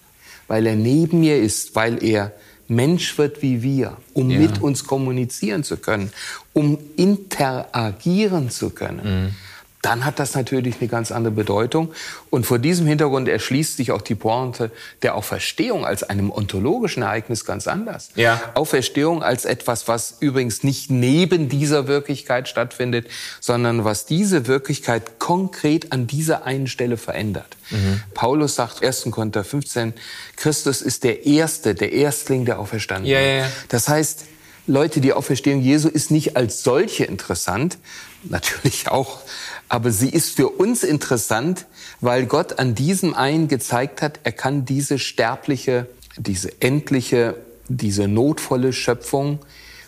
[0.49, 2.33] weil er neben mir ist, weil er
[2.69, 4.39] Mensch wird wie wir, um ja.
[4.39, 6.11] mit uns kommunizieren zu können,
[6.53, 9.25] um interagieren zu können.
[9.27, 9.46] Mhm
[9.87, 11.93] dann hat das natürlich eine ganz andere Bedeutung.
[12.29, 14.73] Und vor diesem Hintergrund erschließt sich auch die Pointe
[15.03, 18.09] der Auferstehung als einem ontologischen Ereignis ganz anders.
[18.17, 18.43] Ja.
[18.55, 23.07] Auferstehung als etwas, was übrigens nicht neben dieser Wirklichkeit stattfindet,
[23.39, 27.57] sondern was diese Wirklichkeit konkret an dieser einen Stelle verändert.
[27.71, 28.03] Mhm.
[28.13, 29.07] Paulus sagt 1.
[29.13, 29.95] Korinther 15,
[30.35, 33.13] Christus ist der Erste, der Erstling der Auferstandenen.
[33.13, 33.49] Ja, ja, ja.
[33.69, 34.25] Das heißt,
[34.67, 37.79] Leute, die Auferstehung Jesu ist nicht als solche interessant,
[38.25, 39.21] natürlich auch,
[39.69, 41.67] aber sie ist für uns interessant,
[42.01, 47.37] weil Gott an diesem einen gezeigt hat, er kann diese sterbliche, diese endliche,
[47.69, 49.41] diese notvolle Schöpfung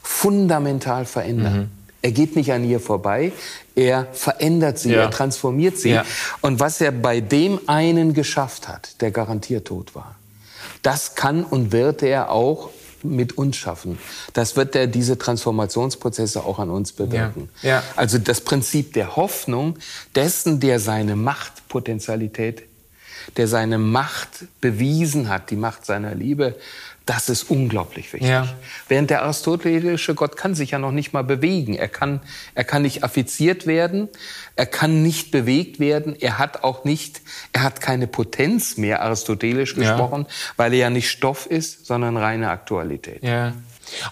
[0.02, 1.58] fundamental verändern.
[1.58, 1.70] Mhm.
[2.00, 3.32] Er geht nicht an ihr vorbei,
[3.74, 5.02] er verändert sie, ja.
[5.02, 5.90] er transformiert sie.
[5.90, 6.04] Ja.
[6.40, 10.14] Und was er bei dem einen geschafft hat, der garantiert tot war,
[10.82, 12.70] Das kann und wird er auch
[13.04, 13.98] mit uns schaffen.
[14.32, 17.48] Das wird er diese Transformationsprozesse auch an uns bewirken.
[17.62, 17.68] Ja.
[17.68, 17.82] Ja.
[17.96, 19.78] Also das Prinzip der Hoffnung,
[20.14, 22.67] dessen, der seine Machtpotenzialität,
[23.36, 26.56] der seine Macht bewiesen hat, die Macht seiner Liebe,
[27.08, 28.28] das ist unglaublich wichtig.
[28.28, 28.54] Ja.
[28.86, 31.74] Während der aristotelische Gott kann sich ja noch nicht mal bewegen.
[31.74, 32.20] Er kann,
[32.54, 34.10] er kann nicht affiziert werden.
[34.56, 36.14] Er kann nicht bewegt werden.
[36.20, 37.22] Er hat auch nicht,
[37.54, 40.34] er hat keine Potenz mehr, aristotelisch gesprochen, ja.
[40.58, 43.22] weil er ja nicht Stoff ist, sondern reine Aktualität.
[43.22, 43.54] Ja.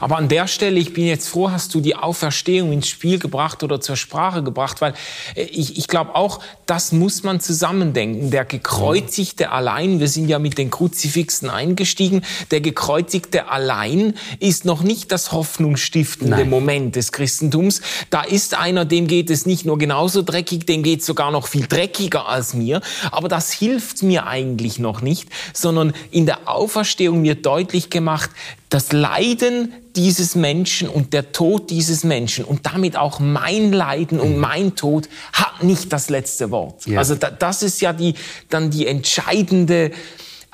[0.01, 3.63] Aber an der Stelle, ich bin jetzt froh, hast du die Auferstehung ins Spiel gebracht
[3.63, 4.95] oder zur Sprache gebracht, weil
[5.35, 8.31] äh, ich, ich glaube auch, das muss man zusammendenken.
[8.31, 14.83] Der Gekreuzigte allein, wir sind ja mit den Kruzifixen eingestiegen, der Gekreuzigte allein ist noch
[14.83, 16.51] nicht das hoffnungsstiftende Nein.
[16.51, 17.81] Moment des Christentums.
[18.11, 21.47] Da ist einer, dem geht es nicht nur genauso dreckig, dem geht es sogar noch
[21.47, 22.81] viel dreckiger als mir.
[23.11, 28.31] Aber das hilft mir eigentlich noch nicht, sondern in der Auferstehung wird deutlich gemacht,
[28.69, 34.35] das Leiden dieses Menschen und der Tod dieses Menschen und damit auch mein Leiden und
[34.35, 34.41] mhm.
[34.41, 36.87] mein Tod hat nicht das letzte Wort.
[36.87, 36.99] Ja.
[36.99, 38.15] Also da, das ist ja die,
[38.49, 39.93] dann die entscheidende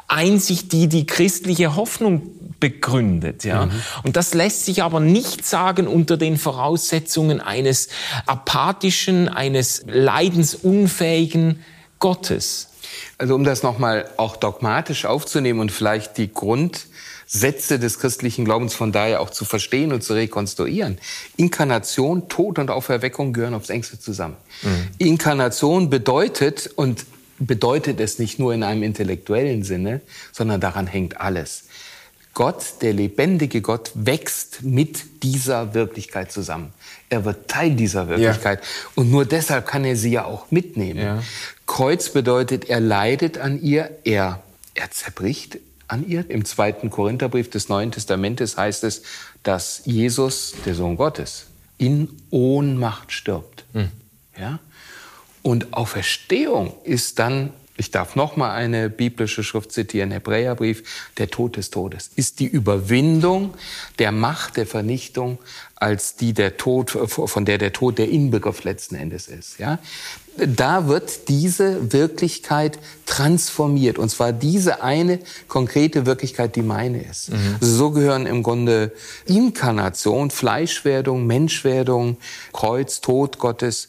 [0.08, 2.22] Einsicht, die die christliche Hoffnung
[2.60, 3.44] begründet.
[3.44, 3.66] Ja?
[3.66, 3.72] Mhm.
[4.04, 7.88] Und das lässt sich aber nicht sagen unter den Voraussetzungen eines
[8.26, 11.64] apathischen, eines leidensunfähigen
[11.98, 12.68] Gottes.
[13.18, 16.86] Also um das nochmal auch dogmatisch aufzunehmen und vielleicht die Grund
[17.26, 20.98] Sätze des christlichen Glaubens von daher auch zu verstehen und zu rekonstruieren.
[21.38, 24.36] Inkarnation, Tod und Auferweckung gehören aufs engste zusammen.
[24.62, 24.88] Mhm.
[24.98, 27.06] Inkarnation bedeutet, und
[27.38, 31.64] bedeutet es nicht nur in einem intellektuellen Sinne, sondern daran hängt alles.
[32.34, 36.72] Gott, der lebendige Gott, wächst mit dieser Wirklichkeit zusammen.
[37.12, 38.60] Er wird Teil dieser Wirklichkeit.
[38.60, 38.66] Ja.
[38.94, 40.98] Und nur deshalb kann er sie ja auch mitnehmen.
[40.98, 41.22] Ja.
[41.66, 46.24] Kreuz bedeutet, er leidet an ihr, er, er zerbricht, an ihr.
[46.30, 49.02] Im zweiten Korintherbrief des Neuen Testamentes heißt es,
[49.42, 53.66] dass Jesus, der Sohn Gottes, in Ohnmacht stirbt.
[53.74, 53.90] Hm.
[54.40, 54.58] Ja?
[55.42, 57.50] Und Auferstehung ist dann,
[57.82, 60.84] ich darf noch mal eine biblische Schrift zitieren, Hebräerbrief,
[61.18, 63.54] der Tod des Todes, ist die Überwindung
[63.98, 65.38] der Macht der Vernichtung
[65.74, 69.58] als die der Tod, von der der Tod der Inbegriff letzten Endes ist.
[69.58, 69.80] Ja?
[70.36, 73.98] da wird diese Wirklichkeit transformiert.
[73.98, 75.18] Und zwar diese eine
[75.48, 77.30] konkrete Wirklichkeit, die meine ist.
[77.30, 77.56] Mhm.
[77.60, 78.92] so gehören im Grunde
[79.26, 82.16] Inkarnation, Fleischwerdung, Menschwerdung,
[82.52, 83.88] Kreuz, Tod Gottes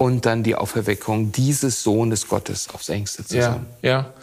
[0.00, 3.66] und dann die Auferweckung dieses Sohnes Gottes aufs engste zusammen.
[3.82, 4.14] Ja, ja.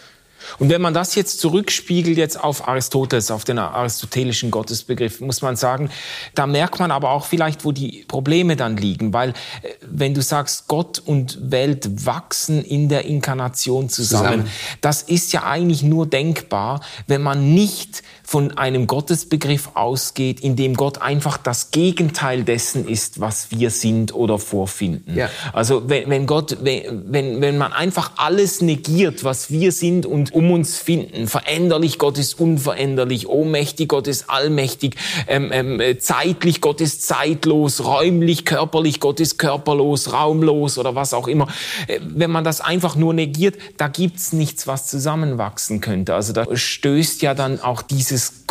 [0.60, 5.56] Und wenn man das jetzt zurückspiegelt jetzt auf Aristoteles, auf den aristotelischen Gottesbegriff, muss man
[5.56, 5.90] sagen,
[6.36, 9.34] da merkt man aber auch vielleicht, wo die Probleme dann liegen, weil äh,
[9.82, 14.50] wenn du sagst, Gott und Welt wachsen in der Inkarnation zusammen, zusammen.
[14.82, 20.74] das ist ja eigentlich nur denkbar, wenn man nicht von einem Gottesbegriff ausgeht, in dem
[20.76, 25.16] Gott einfach das Gegenteil dessen ist, was wir sind oder vorfinden.
[25.16, 25.30] Ja.
[25.54, 30.52] Also wenn, wenn Gott, wenn, wenn man einfach alles negiert, was wir sind und um
[30.52, 34.96] uns finden, veränderlich, Gott ist unveränderlich, ohnmächtig, Gott ist allmächtig,
[35.28, 41.28] ähm, ähm, zeitlich, Gott ist zeitlos, räumlich, körperlich, Gott ist körperlos, raumlos oder was auch
[41.28, 41.48] immer.
[41.88, 46.16] Äh, wenn man das einfach nur negiert, da gibt's nichts, was zusammenwachsen könnte.
[46.16, 48.48] Also da stößt ja dann auch dieses dieses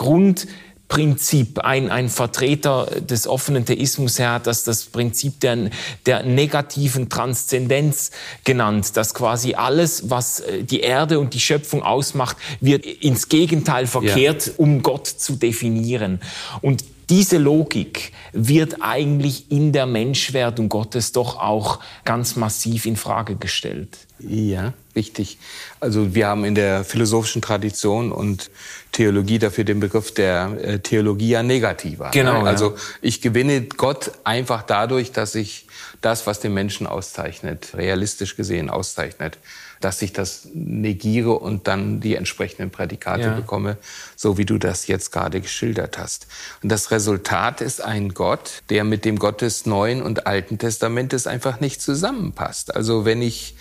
[0.88, 5.70] Grundprinzip, ein, ein Vertreter des offenen Theismus her hat das das Prinzip der,
[6.06, 8.12] der negativen Transzendenz
[8.44, 13.86] genannt, dass quasi alles, was äh, die Erde und die Schöpfung ausmacht, wird ins Gegenteil
[13.86, 14.52] verkehrt, ja.
[14.56, 16.20] um Gott zu definieren.
[16.62, 23.36] Und diese Logik wird eigentlich in der Menschwerdung Gottes doch auch ganz massiv in Frage
[23.36, 23.98] gestellt.
[24.18, 25.38] Ja, richtig.
[25.78, 28.50] Also wir haben in der philosophischen Tradition und
[28.92, 32.10] Theologie dafür den Begriff der äh, Theologia negativa.
[32.10, 32.42] Genau.
[32.42, 32.48] Ne?
[32.48, 35.65] Also ich gewinne Gott einfach dadurch, dass ich
[36.06, 39.38] das, was den Menschen auszeichnet, realistisch gesehen auszeichnet,
[39.80, 43.34] dass ich das negiere und dann die entsprechenden Prädikate ja.
[43.34, 43.76] bekomme,
[44.14, 46.28] so wie du das jetzt gerade geschildert hast.
[46.62, 51.26] Und das Resultat ist ein Gott, der mit dem Gott des Neuen und Alten Testamentes
[51.26, 52.76] einfach nicht zusammenpasst.
[52.76, 53.56] Also wenn ich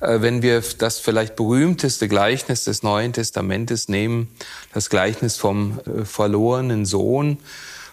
[0.00, 4.28] äh, wenn wir das vielleicht berühmteste Gleichnis des Neuen Testamentes nehmen,
[4.72, 7.36] das Gleichnis vom äh, verlorenen Sohn,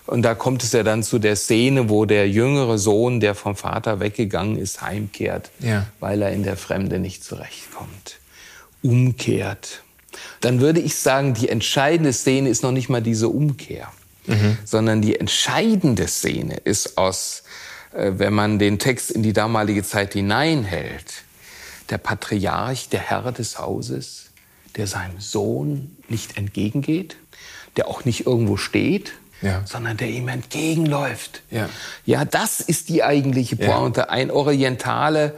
[0.08, 3.56] und da kommt es ja dann zu der Szene, wo der jüngere Sohn, der vom
[3.56, 5.86] Vater weggegangen ist, heimkehrt, ja.
[6.00, 8.20] weil er in der Fremde nicht zurechtkommt.
[8.82, 9.84] Umkehrt.
[10.39, 13.91] Dann würde ich sagen, die entscheidende Szene ist noch nicht mal diese Umkehr,
[14.26, 14.58] mhm.
[14.63, 17.43] sondern die entscheidende Szene ist aus,
[17.93, 21.24] äh, wenn man den Text in die damalige Zeit hineinhält,
[21.89, 24.32] der Patriarch, der Herr des Hauses,
[24.78, 27.17] der seinem Sohn nicht entgegengeht,
[27.76, 29.62] der auch nicht irgendwo steht, ja.
[29.65, 31.41] sondern der ihm entgegenläuft.
[31.52, 31.69] Ja.
[32.06, 34.02] ja, das ist die eigentliche Pointe.
[34.02, 34.10] Ja.
[34.10, 35.34] Ein Orientale,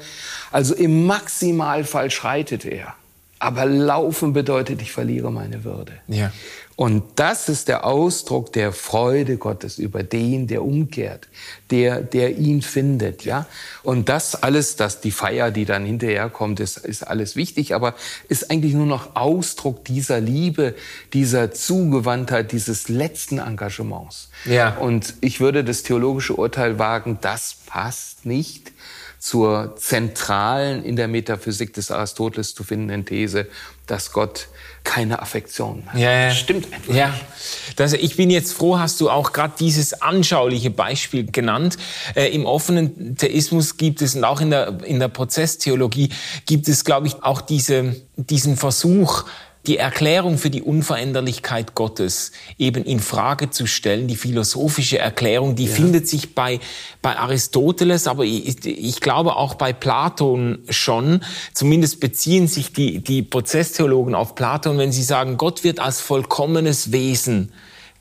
[0.51, 2.95] also im Maximalfall schreitet er.
[3.39, 5.93] Aber laufen bedeutet, ich verliere meine Würde.
[6.07, 6.31] Ja.
[6.79, 11.27] Und das ist der Ausdruck der Freude Gottes über den, der umkehrt,
[11.71, 13.47] der, der ihn findet, ja.
[13.83, 17.95] Und das alles, dass die Feier, die dann hinterher kommt, ist, ist alles wichtig, aber
[18.29, 20.73] ist eigentlich nur noch Ausdruck dieser Liebe,
[21.11, 24.29] dieser Zugewandtheit, dieses letzten Engagements.
[24.45, 24.77] Ja.
[24.77, 28.71] Und ich würde das theologische Urteil wagen, das passt nicht
[29.19, 33.47] zur zentralen in der Metaphysik des Aristoteles zu findenden These,
[33.89, 34.47] dass Gott
[34.83, 35.99] keine Affektion hat.
[35.99, 36.31] Ja, ja.
[36.31, 37.13] Stimmt einfach ja.
[37.75, 41.77] Das, ich bin jetzt froh, hast du auch gerade dieses anschauliche Beispiel genannt.
[42.15, 46.09] Äh, Im offenen Theismus gibt es und auch in der, in der Prozesstheologie
[46.45, 49.25] gibt es, glaube ich, auch diese, diesen Versuch,
[49.67, 55.65] die Erklärung für die Unveränderlichkeit Gottes eben in Frage zu stellen, die philosophische Erklärung, die
[55.65, 55.73] ja.
[55.73, 56.59] findet sich bei,
[57.01, 61.23] bei Aristoteles, aber ich, ich, glaube auch bei Platon schon.
[61.53, 66.91] Zumindest beziehen sich die, die Prozesstheologen auf Platon, wenn sie sagen, Gott wird als vollkommenes
[66.91, 67.51] Wesen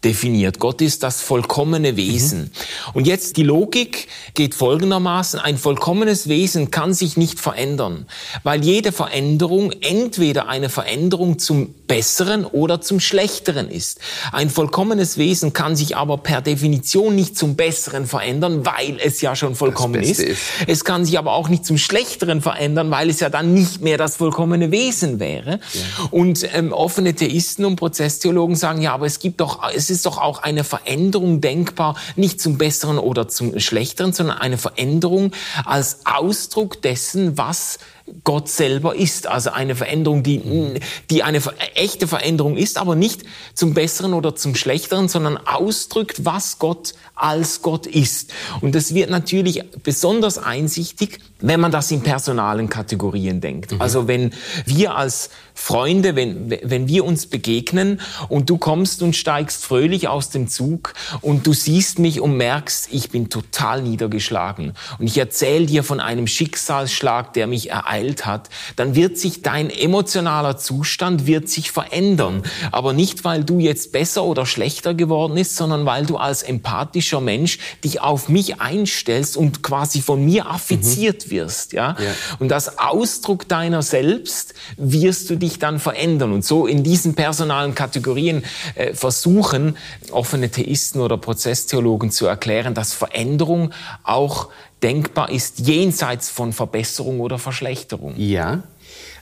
[0.05, 0.61] definiert.
[0.61, 2.41] Gott ist das vollkommene Wesen.
[2.41, 2.51] Mhm.
[2.95, 8.07] Und jetzt die Logik geht folgendermaßen, ein vollkommenes Wesen kann sich nicht verändern,
[8.45, 13.99] weil jede Veränderung entweder eine Veränderung zum Besseren oder zum Schlechteren ist.
[14.31, 19.35] Ein vollkommenes Wesen kann sich aber per Definition nicht zum Besseren verändern, weil es ja
[19.35, 20.21] schon vollkommen ist.
[20.21, 20.43] ist.
[20.67, 23.99] Es kann sich aber auch nicht zum Schlechteren verändern, weil es ja dann nicht mehr
[23.99, 25.59] das vollkommene Wesen wäre.
[25.73, 25.81] Ja.
[26.11, 30.19] Und ähm, offene Theisten und Prozesstheologen sagen, ja, aber es gibt doch, es ist doch
[30.19, 35.33] auch eine Veränderung denkbar, nicht zum Besseren oder zum Schlechteren, sondern eine Veränderung
[35.65, 37.79] als Ausdruck dessen, was
[38.25, 39.27] Gott selber ist.
[39.27, 41.41] Also eine Veränderung, die, die eine
[41.75, 43.23] echte Veränderung ist, aber nicht
[43.55, 48.33] zum Besseren oder zum Schlechteren, sondern ausdrückt, was Gott als Gott ist.
[48.61, 53.73] Und das wird natürlich besonders einsichtig, wenn man das in personalen Kategorien denkt.
[53.73, 53.81] Mhm.
[53.81, 54.33] Also wenn
[54.65, 60.31] wir als Freunde, wenn, wenn wir uns begegnen und du kommst und steigst fröhlich aus
[60.31, 65.67] dem Zug und du siehst mich und merkst, ich bin total niedergeschlagen und ich erzähle
[65.67, 71.51] dir von einem Schicksalsschlag, der mich ereilt hat, dann wird sich dein emotionaler Zustand wird
[71.51, 72.45] sich verändern.
[72.71, 77.21] Aber nicht, weil du jetzt besser oder schlechter geworden bist, sondern weil du als empathischer
[77.21, 81.31] Mensch dich auf mich einstellst und quasi von mir affiziert mhm.
[81.31, 81.73] wirst.
[81.73, 81.97] Ja?
[81.99, 82.15] ja?
[82.39, 86.33] Und als Ausdruck deiner selbst wirst du dich dich dann verändern.
[86.33, 89.77] Und so in diesen personalen Kategorien äh, versuchen
[90.11, 93.73] offene Theisten oder Prozesstheologen zu erklären, dass Veränderung
[94.05, 94.49] auch
[94.83, 98.15] denkbar ist jenseits von Verbesserung oder Verschlechterung.
[98.17, 98.63] Ja,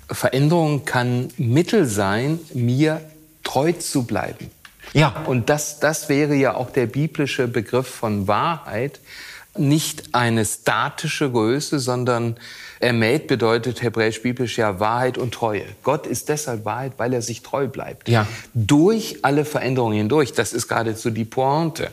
[0.09, 3.01] Veränderung kann Mittel sein, mir
[3.43, 4.51] treu zu bleiben.
[4.93, 5.25] Ja.
[5.27, 9.01] Und das, das wäre ja auch der biblische Begriff von Wahrheit.
[9.57, 12.37] Nicht eine statische Größe, sondern
[12.81, 15.65] Emet bedeutet hebräisch-biblisch ja Wahrheit und Treue.
[15.83, 18.09] Gott ist deshalb Wahrheit, weil er sich treu bleibt.
[18.09, 18.27] Ja.
[18.55, 20.33] Durch alle Veränderungen hindurch.
[20.33, 21.91] Das ist geradezu die Pointe.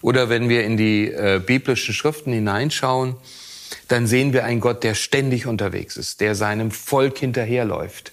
[0.00, 3.16] Oder wenn wir in die äh, biblischen Schriften hineinschauen,
[3.88, 8.12] dann sehen wir einen Gott, der ständig unterwegs ist, der seinem Volk hinterherläuft,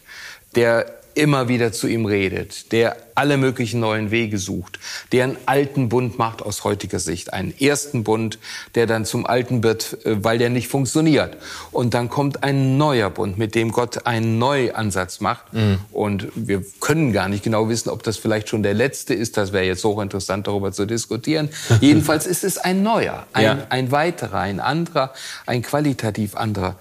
[0.55, 4.79] der immer wieder zu ihm redet, der alle möglichen neuen Wege sucht,
[5.13, 8.37] der einen alten Bund macht aus heutiger Sicht, einen ersten Bund,
[8.75, 11.37] der dann zum alten wird, äh, weil der nicht funktioniert.
[11.71, 15.53] Und dann kommt ein neuer Bund, mit dem Gott einen Neuansatz macht.
[15.53, 15.79] Mhm.
[15.91, 19.37] Und wir können gar nicht genau wissen, ob das vielleicht schon der letzte ist.
[19.37, 21.49] Das wäre jetzt hochinteressant, darüber zu diskutieren.
[21.81, 23.67] Jedenfalls ist es ein neuer, ein, ja.
[23.69, 25.13] ein weiterer, ein anderer,
[25.45, 26.75] ein qualitativ anderer.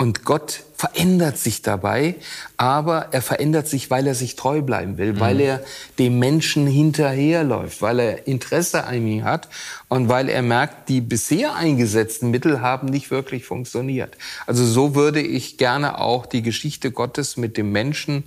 [0.00, 2.14] Und Gott verändert sich dabei,
[2.56, 5.20] aber er verändert sich, weil er sich treu bleiben will, mhm.
[5.20, 5.60] weil er
[5.98, 9.48] dem Menschen hinterherläuft, weil er Interesse an ihm hat
[9.88, 14.16] und weil er merkt, die bisher eingesetzten Mittel haben nicht wirklich funktioniert.
[14.46, 18.24] Also so würde ich gerne auch die Geschichte Gottes mit dem Menschen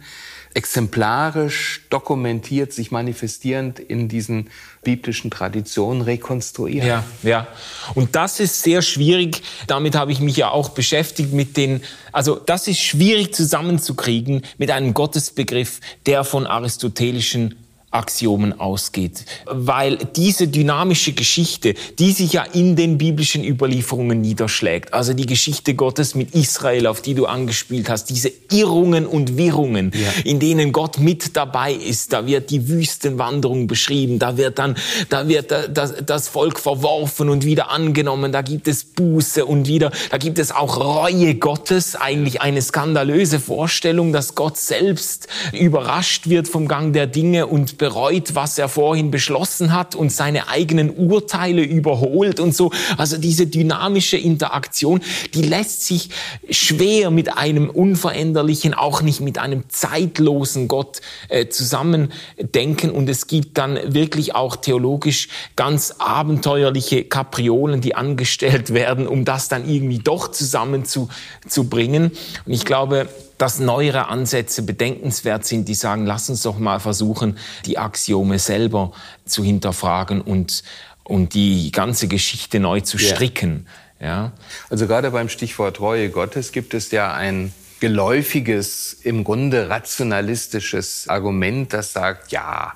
[0.53, 4.49] exemplarisch dokumentiert, sich manifestierend in diesen
[4.83, 6.87] biblischen Traditionen rekonstruieren.
[6.87, 7.47] Ja, ja.
[7.93, 9.41] Und das ist sehr schwierig.
[9.67, 14.71] Damit habe ich mich ja auch beschäftigt mit den, also das ist schwierig zusammenzukriegen mit
[14.71, 17.55] einem Gottesbegriff, der von aristotelischen
[17.91, 19.25] Axiomen ausgeht.
[19.45, 25.75] Weil diese dynamische Geschichte, die sich ja in den biblischen Überlieferungen niederschlägt, also die Geschichte
[25.75, 30.09] Gottes mit Israel, auf die du angespielt hast, diese Irrungen und Wirrungen, ja.
[30.23, 34.75] in denen Gott mit dabei ist, da wird die Wüstenwanderung beschrieben, da wird dann,
[35.09, 39.91] da wird das, das Volk verworfen und wieder angenommen, da gibt es Buße und wieder,
[40.09, 46.47] da gibt es auch Reue Gottes, eigentlich eine skandalöse Vorstellung, dass Gott selbst überrascht wird
[46.47, 51.63] vom Gang der Dinge und bereut, was er vorhin beschlossen hat und seine eigenen Urteile
[51.63, 52.71] überholt und so.
[52.95, 55.01] Also diese dynamische Interaktion,
[55.33, 56.11] die lässt sich
[56.47, 62.91] schwer mit einem unveränderlichen, auch nicht mit einem zeitlosen Gott äh, zusammendenken.
[62.91, 69.47] Und es gibt dann wirklich auch theologisch ganz abenteuerliche Kapriolen, die angestellt werden, um das
[69.47, 72.11] dann irgendwie doch zusammenzubringen.
[72.45, 73.09] Und ich glaube,
[73.41, 78.91] dass neuere Ansätze bedenkenswert sind, die sagen, lass uns doch mal versuchen, die Axiome selber
[79.25, 80.63] zu hinterfragen und,
[81.03, 83.65] und die ganze Geschichte neu zu stricken.
[83.99, 84.07] Ja.
[84.07, 84.31] ja.
[84.69, 91.73] Also gerade beim Stichwort Treue Gottes gibt es ja ein geläufiges, im Grunde rationalistisches Argument,
[91.73, 92.73] das sagt, ja,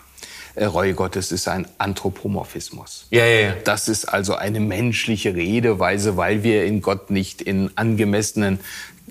[0.55, 3.07] äh, Reue Gottes ist ein Anthropomorphismus.
[3.11, 3.53] Ja, ja, ja.
[3.63, 8.59] Das ist also eine menschliche Redeweise, weil wir in Gott nicht in angemessenen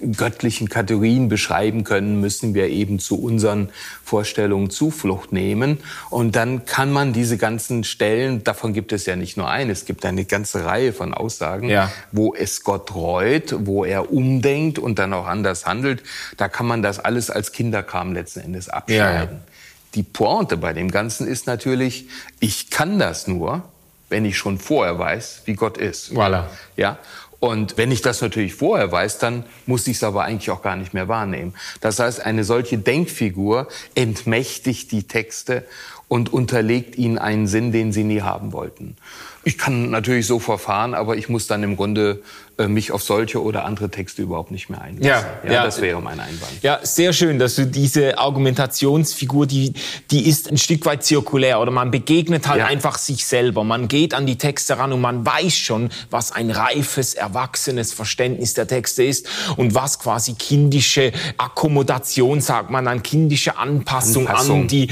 [0.01, 3.71] göttlichen Kategorien beschreiben können, müssen wir eben zu unseren
[4.05, 5.79] Vorstellungen Zuflucht nehmen.
[6.11, 9.85] Und dann kann man diese ganzen Stellen, davon gibt es ja nicht nur eine, es
[9.85, 11.93] gibt eine ganze Reihe von Aussagen, ja.
[12.13, 16.03] wo es Gott reut, wo er umdenkt und dann auch anders handelt.
[16.37, 19.37] Da kann man das alles als Kinderkram letzten Endes abschneiden.
[19.37, 19.53] Ja,
[19.95, 22.09] Die Pointe bei dem Ganzen ist natürlich,
[22.41, 23.63] ich kann das nur,
[24.09, 26.13] wenn ich schon vorher weiß, wie Gott ist.
[26.13, 26.45] Voilà.
[26.77, 26.99] Ja.
[27.45, 30.77] Und wenn ich das natürlich vorher weiß, dann muss ich es aber eigentlich auch gar
[30.77, 31.53] nicht mehr wahrnehmen.
[31.83, 35.63] Das heißt, eine solche Denkfigur entmächtigt die Texte
[36.09, 38.97] und unterlegt ihnen einen Sinn, den sie nie haben wollten.
[39.43, 42.23] Ich kann natürlich so verfahren, aber ich muss dann im Grunde
[42.59, 45.05] mich auf solche oder andere Texte überhaupt nicht mehr einlassen.
[45.05, 46.63] Ja, ja, ja, das wäre mein Einwand.
[46.63, 49.75] Ja, sehr schön, dass du diese Argumentationsfigur, die,
[50.13, 52.67] die ist ein Stück weit zirkulär oder man begegnet halt ja.
[52.67, 53.65] einfach sich selber.
[53.65, 58.55] Man geht an die Texte ran und man weiß schon, was ein reifes, erwachsenes Verständnis
[58.55, 59.27] der Texte ist
[59.57, 64.63] und was quasi kindische Akkommodation, sagt man, an kindische Anpassung, Anpassung.
[64.63, 64.89] an die,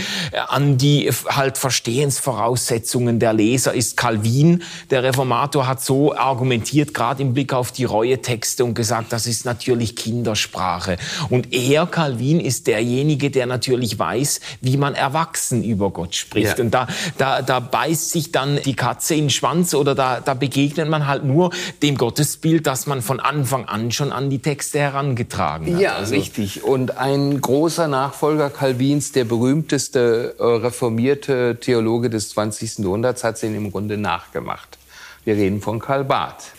[0.49, 3.97] an die halt Verstehensvoraussetzungen der Leser ist.
[3.97, 9.27] Calvin, der Reformator, hat so argumentiert, gerade im Blick auf die Reue-Texte und gesagt, das
[9.27, 10.97] ist natürlich Kindersprache.
[11.31, 16.59] Und er, Calvin, ist derjenige, der natürlich weiß, wie man erwachsen über Gott spricht.
[16.59, 16.65] Ja.
[16.65, 16.87] Und da,
[17.19, 21.07] da, da beißt sich dann die Katze in den Schwanz oder da, da begegnet man
[21.07, 21.51] halt nur
[21.83, 25.81] dem Gottesbild, das man von Anfang an schon an die Texte herangetragen hat.
[25.81, 26.65] Ja, also, richtig.
[26.65, 32.79] Und ein großer Nachfolger Calvins, der berühmteste äh, reformierte Theologe des 20.
[32.79, 34.79] Jahrhunderts, hat es ihm im Grunde nachgemacht.
[35.25, 36.53] Wir reden von Karl Barth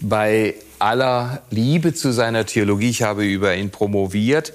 [0.00, 4.52] bei aller Liebe zu seiner Theologie, ich habe über ihn promoviert,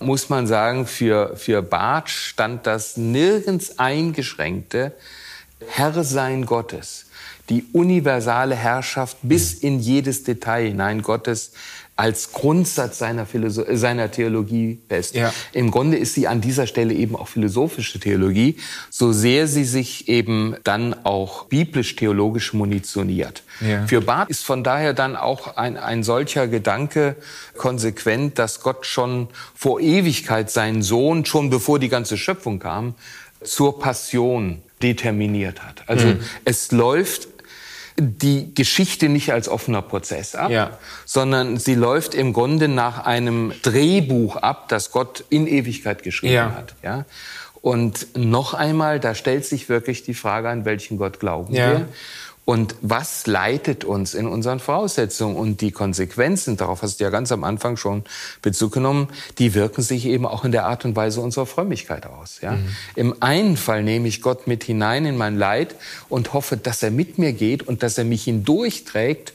[0.00, 4.92] muss man sagen, für, für Barth stand das nirgends eingeschränkte
[5.66, 7.06] Herrsein Gottes,
[7.48, 11.52] die universale Herrschaft bis in jedes Detail hinein Gottes
[11.96, 15.16] als Grundsatz seiner, Philosoph seiner Theologie fest.
[15.16, 15.34] Ja.
[15.52, 18.56] Im Grunde ist sie an dieser Stelle eben auch philosophische Theologie,
[18.88, 23.42] so sehr sie sich eben dann auch biblisch-theologisch munitioniert.
[23.60, 23.86] Ja.
[23.86, 27.16] Für Barth ist von daher dann auch ein, ein solcher Gedanke
[27.56, 32.94] konsequent, dass Gott schon vor Ewigkeit seinen Sohn, schon bevor die ganze Schöpfung kam,
[33.42, 35.82] zur Passion determiniert hat.
[35.86, 36.20] Also mhm.
[36.44, 37.28] es läuft
[38.00, 40.78] die Geschichte nicht als offener Prozess ab, ja.
[41.04, 46.54] sondern sie läuft im Grunde nach einem Drehbuch ab, das Gott in Ewigkeit geschrieben ja.
[46.54, 46.74] hat.
[46.82, 47.06] Ja?
[47.60, 51.88] Und noch einmal, da stellt sich wirklich die Frage, an welchen Gott glauben wir.
[52.48, 55.36] Und was leitet uns in unseren Voraussetzungen?
[55.36, 58.04] Und die Konsequenzen, darauf hast du ja ganz am Anfang schon
[58.40, 62.38] Bezug genommen, die wirken sich eben auch in der Art und Weise unserer Frömmigkeit aus.
[62.40, 62.52] Ja?
[62.52, 62.76] Mhm.
[62.96, 65.74] Im einen Fall nehme ich Gott mit hinein in mein Leid
[66.08, 69.34] und hoffe, dass er mit mir geht und dass er mich hindurchträgt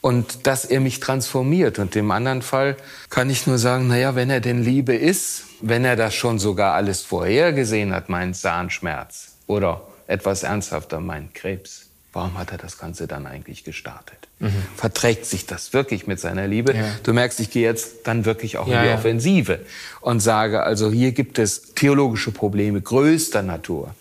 [0.00, 1.80] und dass er mich transformiert.
[1.80, 2.76] Und im anderen Fall
[3.10, 6.74] kann ich nur sagen, naja, wenn er denn Liebe ist, wenn er das schon sogar
[6.74, 11.81] alles vorhergesehen hat, meinen Zahnschmerz oder etwas ernsthafter, meinen Krebs,
[12.12, 14.28] warum hat er das Ganze dann eigentlich gestartet?
[14.38, 14.52] Mhm.
[14.76, 16.74] Verträgt sich das wirklich mit seiner Liebe?
[16.74, 16.84] Ja.
[17.02, 19.60] Du merkst, ich gehe jetzt dann wirklich auch ja, in die Offensive
[20.00, 23.94] und sage, also hier gibt es theologische Probleme größter Natur,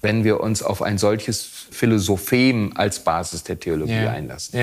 [0.00, 4.58] wenn wir uns auf ein solches Philosophem als Basis der Theologie einlassen.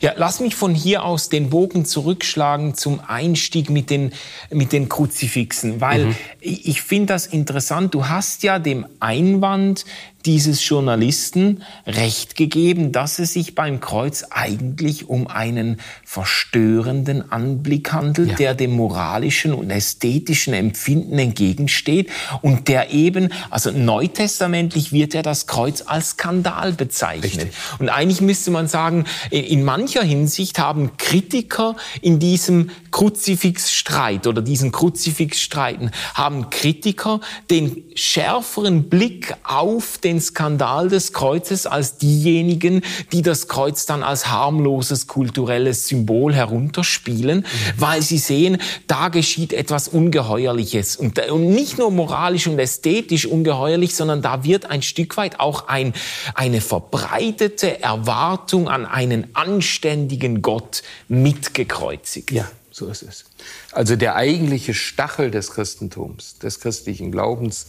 [0.00, 4.12] Ja, lass mich von hier aus den Bogen zurückschlagen zum Einstieg mit den,
[4.50, 6.16] mit den Kruzifixen, weil mhm.
[6.40, 7.94] ich, ich finde das interessant.
[7.94, 9.86] Du hast ja dem Einwand
[10.26, 18.30] dieses Journalisten Recht gegeben, dass es sich beim Kreuz eigentlich um einen verstörenden Anblick handelt,
[18.30, 18.36] ja.
[18.36, 22.10] der dem moralischen und ästhetischen Empfinden entgegensteht
[22.42, 27.24] und der eben, also neutestamentlich wird ja das Kreuz als Skandal bezeichnet.
[27.24, 27.52] Richtig.
[27.78, 34.72] Und eigentlich müsste man sagen, in mancher Hinsicht haben Kritiker in diesem Kruzifixstreit oder diesen
[34.72, 37.20] Kruzifixstreiten haben Kritiker
[37.50, 44.28] den schärferen Blick auf den Skandal des Kreuzes als diejenigen, die das Kreuz dann als
[44.28, 47.44] harmloses kulturelles Symbol herunterspielen, mhm.
[47.76, 53.94] weil sie sehen, da geschieht etwas Ungeheuerliches und, und nicht nur moralisch und ästhetisch ungeheuerlich,
[53.94, 55.92] sondern da wird ein Stück weit auch ein,
[56.34, 62.30] eine verbreitete Erwartung an einen anständigen Gott mitgekreuzigt.
[62.30, 62.48] Ja.
[62.74, 63.24] So ist es.
[63.70, 67.68] Also der eigentliche Stachel des Christentums, des christlichen Glaubens,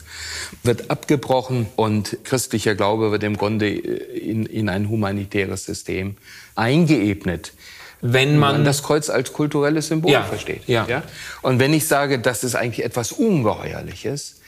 [0.64, 6.18] wird abgebrochen und christlicher Glaube wird im Grunde in, in ein humanitäres System
[6.56, 7.53] eingeebnet
[8.01, 10.68] wenn man das Kreuz als kulturelles Symbol ja, versteht.
[10.68, 10.86] Ja.
[10.88, 11.01] ja.
[11.41, 14.41] Und wenn ich sage, das ist eigentlich etwas Ungeheuerliches,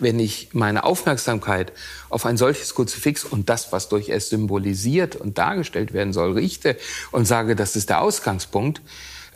[0.00, 1.72] wenn ich meine Aufmerksamkeit
[2.08, 6.76] auf ein solches Kruzifix und das, was durch es symbolisiert und dargestellt werden soll, richte
[7.12, 8.80] und sage, das ist der Ausgangspunkt,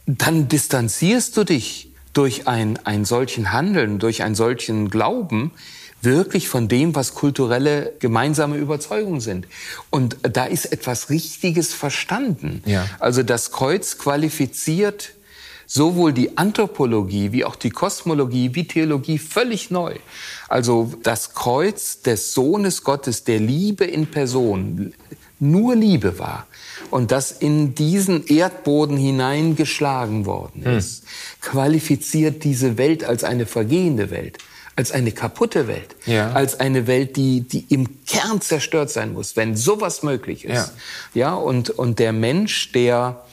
[0.08, 5.52] dann distanzierst du dich durch ein, ein solchen Handeln, durch einen solchen Glauben
[6.00, 9.46] wirklich von dem, was kulturelle gemeinsame Überzeugungen sind.
[9.90, 12.62] Und da ist etwas Richtiges verstanden.
[12.64, 12.86] Ja.
[13.00, 15.10] Also das Kreuz qualifiziert
[15.66, 19.96] sowohl die Anthropologie wie auch die Kosmologie wie Theologie völlig neu.
[20.48, 24.94] Also das Kreuz des Sohnes Gottes, der Liebe in Person,
[25.38, 26.47] nur Liebe war
[26.90, 30.78] und das in diesen Erdboden hineingeschlagen worden hm.
[30.78, 31.08] ist, hm.
[31.40, 34.38] qualifiziert diese Welt als eine vergehende Welt,
[34.76, 36.32] als eine kaputte Welt, ja.
[36.32, 40.72] als eine Welt, die, die im Kern zerstört sein muss, wenn sowas möglich ist.
[41.14, 43.24] Ja, ja und, und der Mensch, der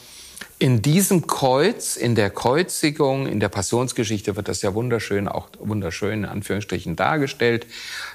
[0.58, 6.24] in diesem Kreuz, in der Kreuzigung, in der Passionsgeschichte wird das ja wunderschön, auch wunderschön
[6.24, 7.68] in Anführungsstrichen dargestellt,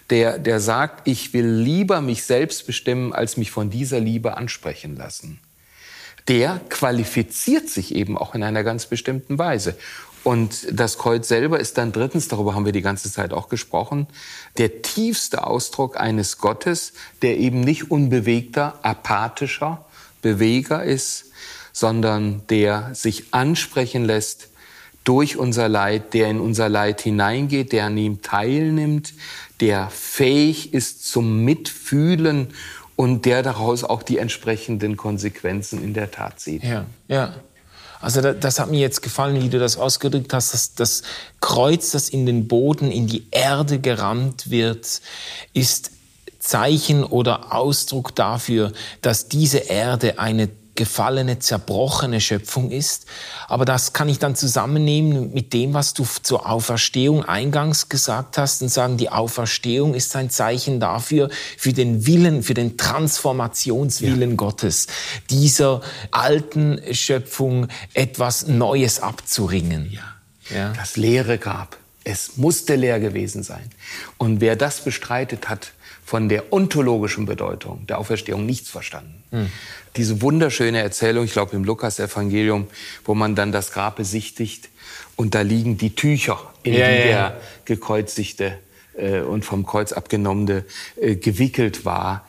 [0.09, 4.97] der, der sagt, ich will lieber mich selbst bestimmen, als mich von dieser Liebe ansprechen
[4.97, 5.39] lassen.
[6.29, 9.77] Der qualifiziert sich eben auch in einer ganz bestimmten Weise.
[10.23, 14.07] Und das Kreuz selber ist dann drittens, darüber haben wir die ganze Zeit auch gesprochen,
[14.59, 16.93] der tiefste Ausdruck eines Gottes,
[17.23, 19.85] der eben nicht unbewegter, apathischer
[20.21, 21.30] Beweger ist,
[21.73, 24.49] sondern der sich ansprechen lässt
[25.05, 29.15] durch unser Leid, der in unser Leid hineingeht, der an ihm teilnimmt,
[29.61, 32.49] der fähig ist zum Mitfühlen
[32.97, 36.63] und der daraus auch die entsprechenden Konsequenzen in der Tat sieht.
[36.63, 37.35] Ja, ja.
[38.01, 41.03] Also das, das hat mir jetzt gefallen, wie du das ausgedrückt hast, dass das
[41.41, 45.01] Kreuz, das in den Boden, in die Erde gerammt wird,
[45.53, 45.91] ist
[46.39, 50.49] Zeichen oder Ausdruck dafür, dass diese Erde eine
[50.81, 53.05] gefallene, zerbrochene Schöpfung ist.
[53.49, 58.63] Aber das kann ich dann zusammennehmen mit dem, was du zur Auferstehung eingangs gesagt hast
[58.63, 61.29] und sagen, die Auferstehung ist ein Zeichen dafür,
[61.59, 64.37] für den Willen, für den Transformationswillen ja.
[64.37, 64.87] Gottes,
[65.29, 69.93] dieser alten Schöpfung etwas Neues abzuringen.
[69.93, 70.57] Ja.
[70.57, 70.73] ja.
[70.73, 71.77] Das leere Grab.
[72.05, 73.71] Es musste leer gewesen sein.
[74.17, 75.73] Und wer das bestreitet hat,
[76.11, 79.23] von der ontologischen Bedeutung der Auferstehung nichts verstanden.
[79.31, 79.53] Hm.
[79.97, 82.69] Diese wunderschöne Erzählung, ich glaube im Lukas-Evangelium,
[83.05, 84.69] wo man dann das Grab besichtigt
[85.17, 87.05] und da liegen die Tücher, in ja, die ja.
[87.05, 88.59] der gekreuzigte
[88.97, 90.65] äh, und vom Kreuz abgenommene
[91.01, 92.29] äh, gewickelt war.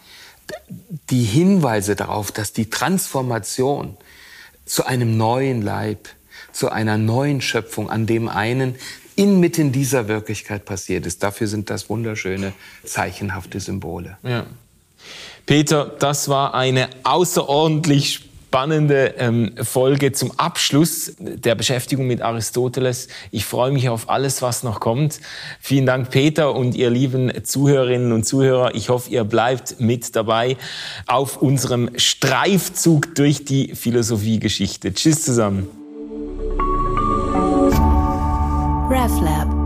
[1.09, 3.95] Die Hinweise darauf, dass die Transformation
[4.66, 6.09] zu einem neuen Leib,
[6.51, 8.76] zu einer neuen Schöpfung, an dem einen
[9.16, 11.24] inmitten dieser Wirklichkeit passiert ist.
[11.24, 12.53] Dafür sind das wunderschöne,
[12.84, 14.18] zeichenhafte Symbole.
[14.24, 14.45] Ja.
[15.52, 23.10] Peter, das war eine außerordentlich spannende ähm, Folge zum Abschluss der Beschäftigung mit Aristoteles.
[23.32, 25.20] Ich freue mich auf alles, was noch kommt.
[25.60, 28.76] Vielen Dank, Peter und ihr lieben Zuhörerinnen und Zuhörer.
[28.76, 30.56] Ich hoffe, ihr bleibt mit dabei
[31.06, 34.93] auf unserem Streifzug durch die Philosophiegeschichte.
[34.93, 35.68] Tschüss zusammen.
[38.89, 39.61] RefLab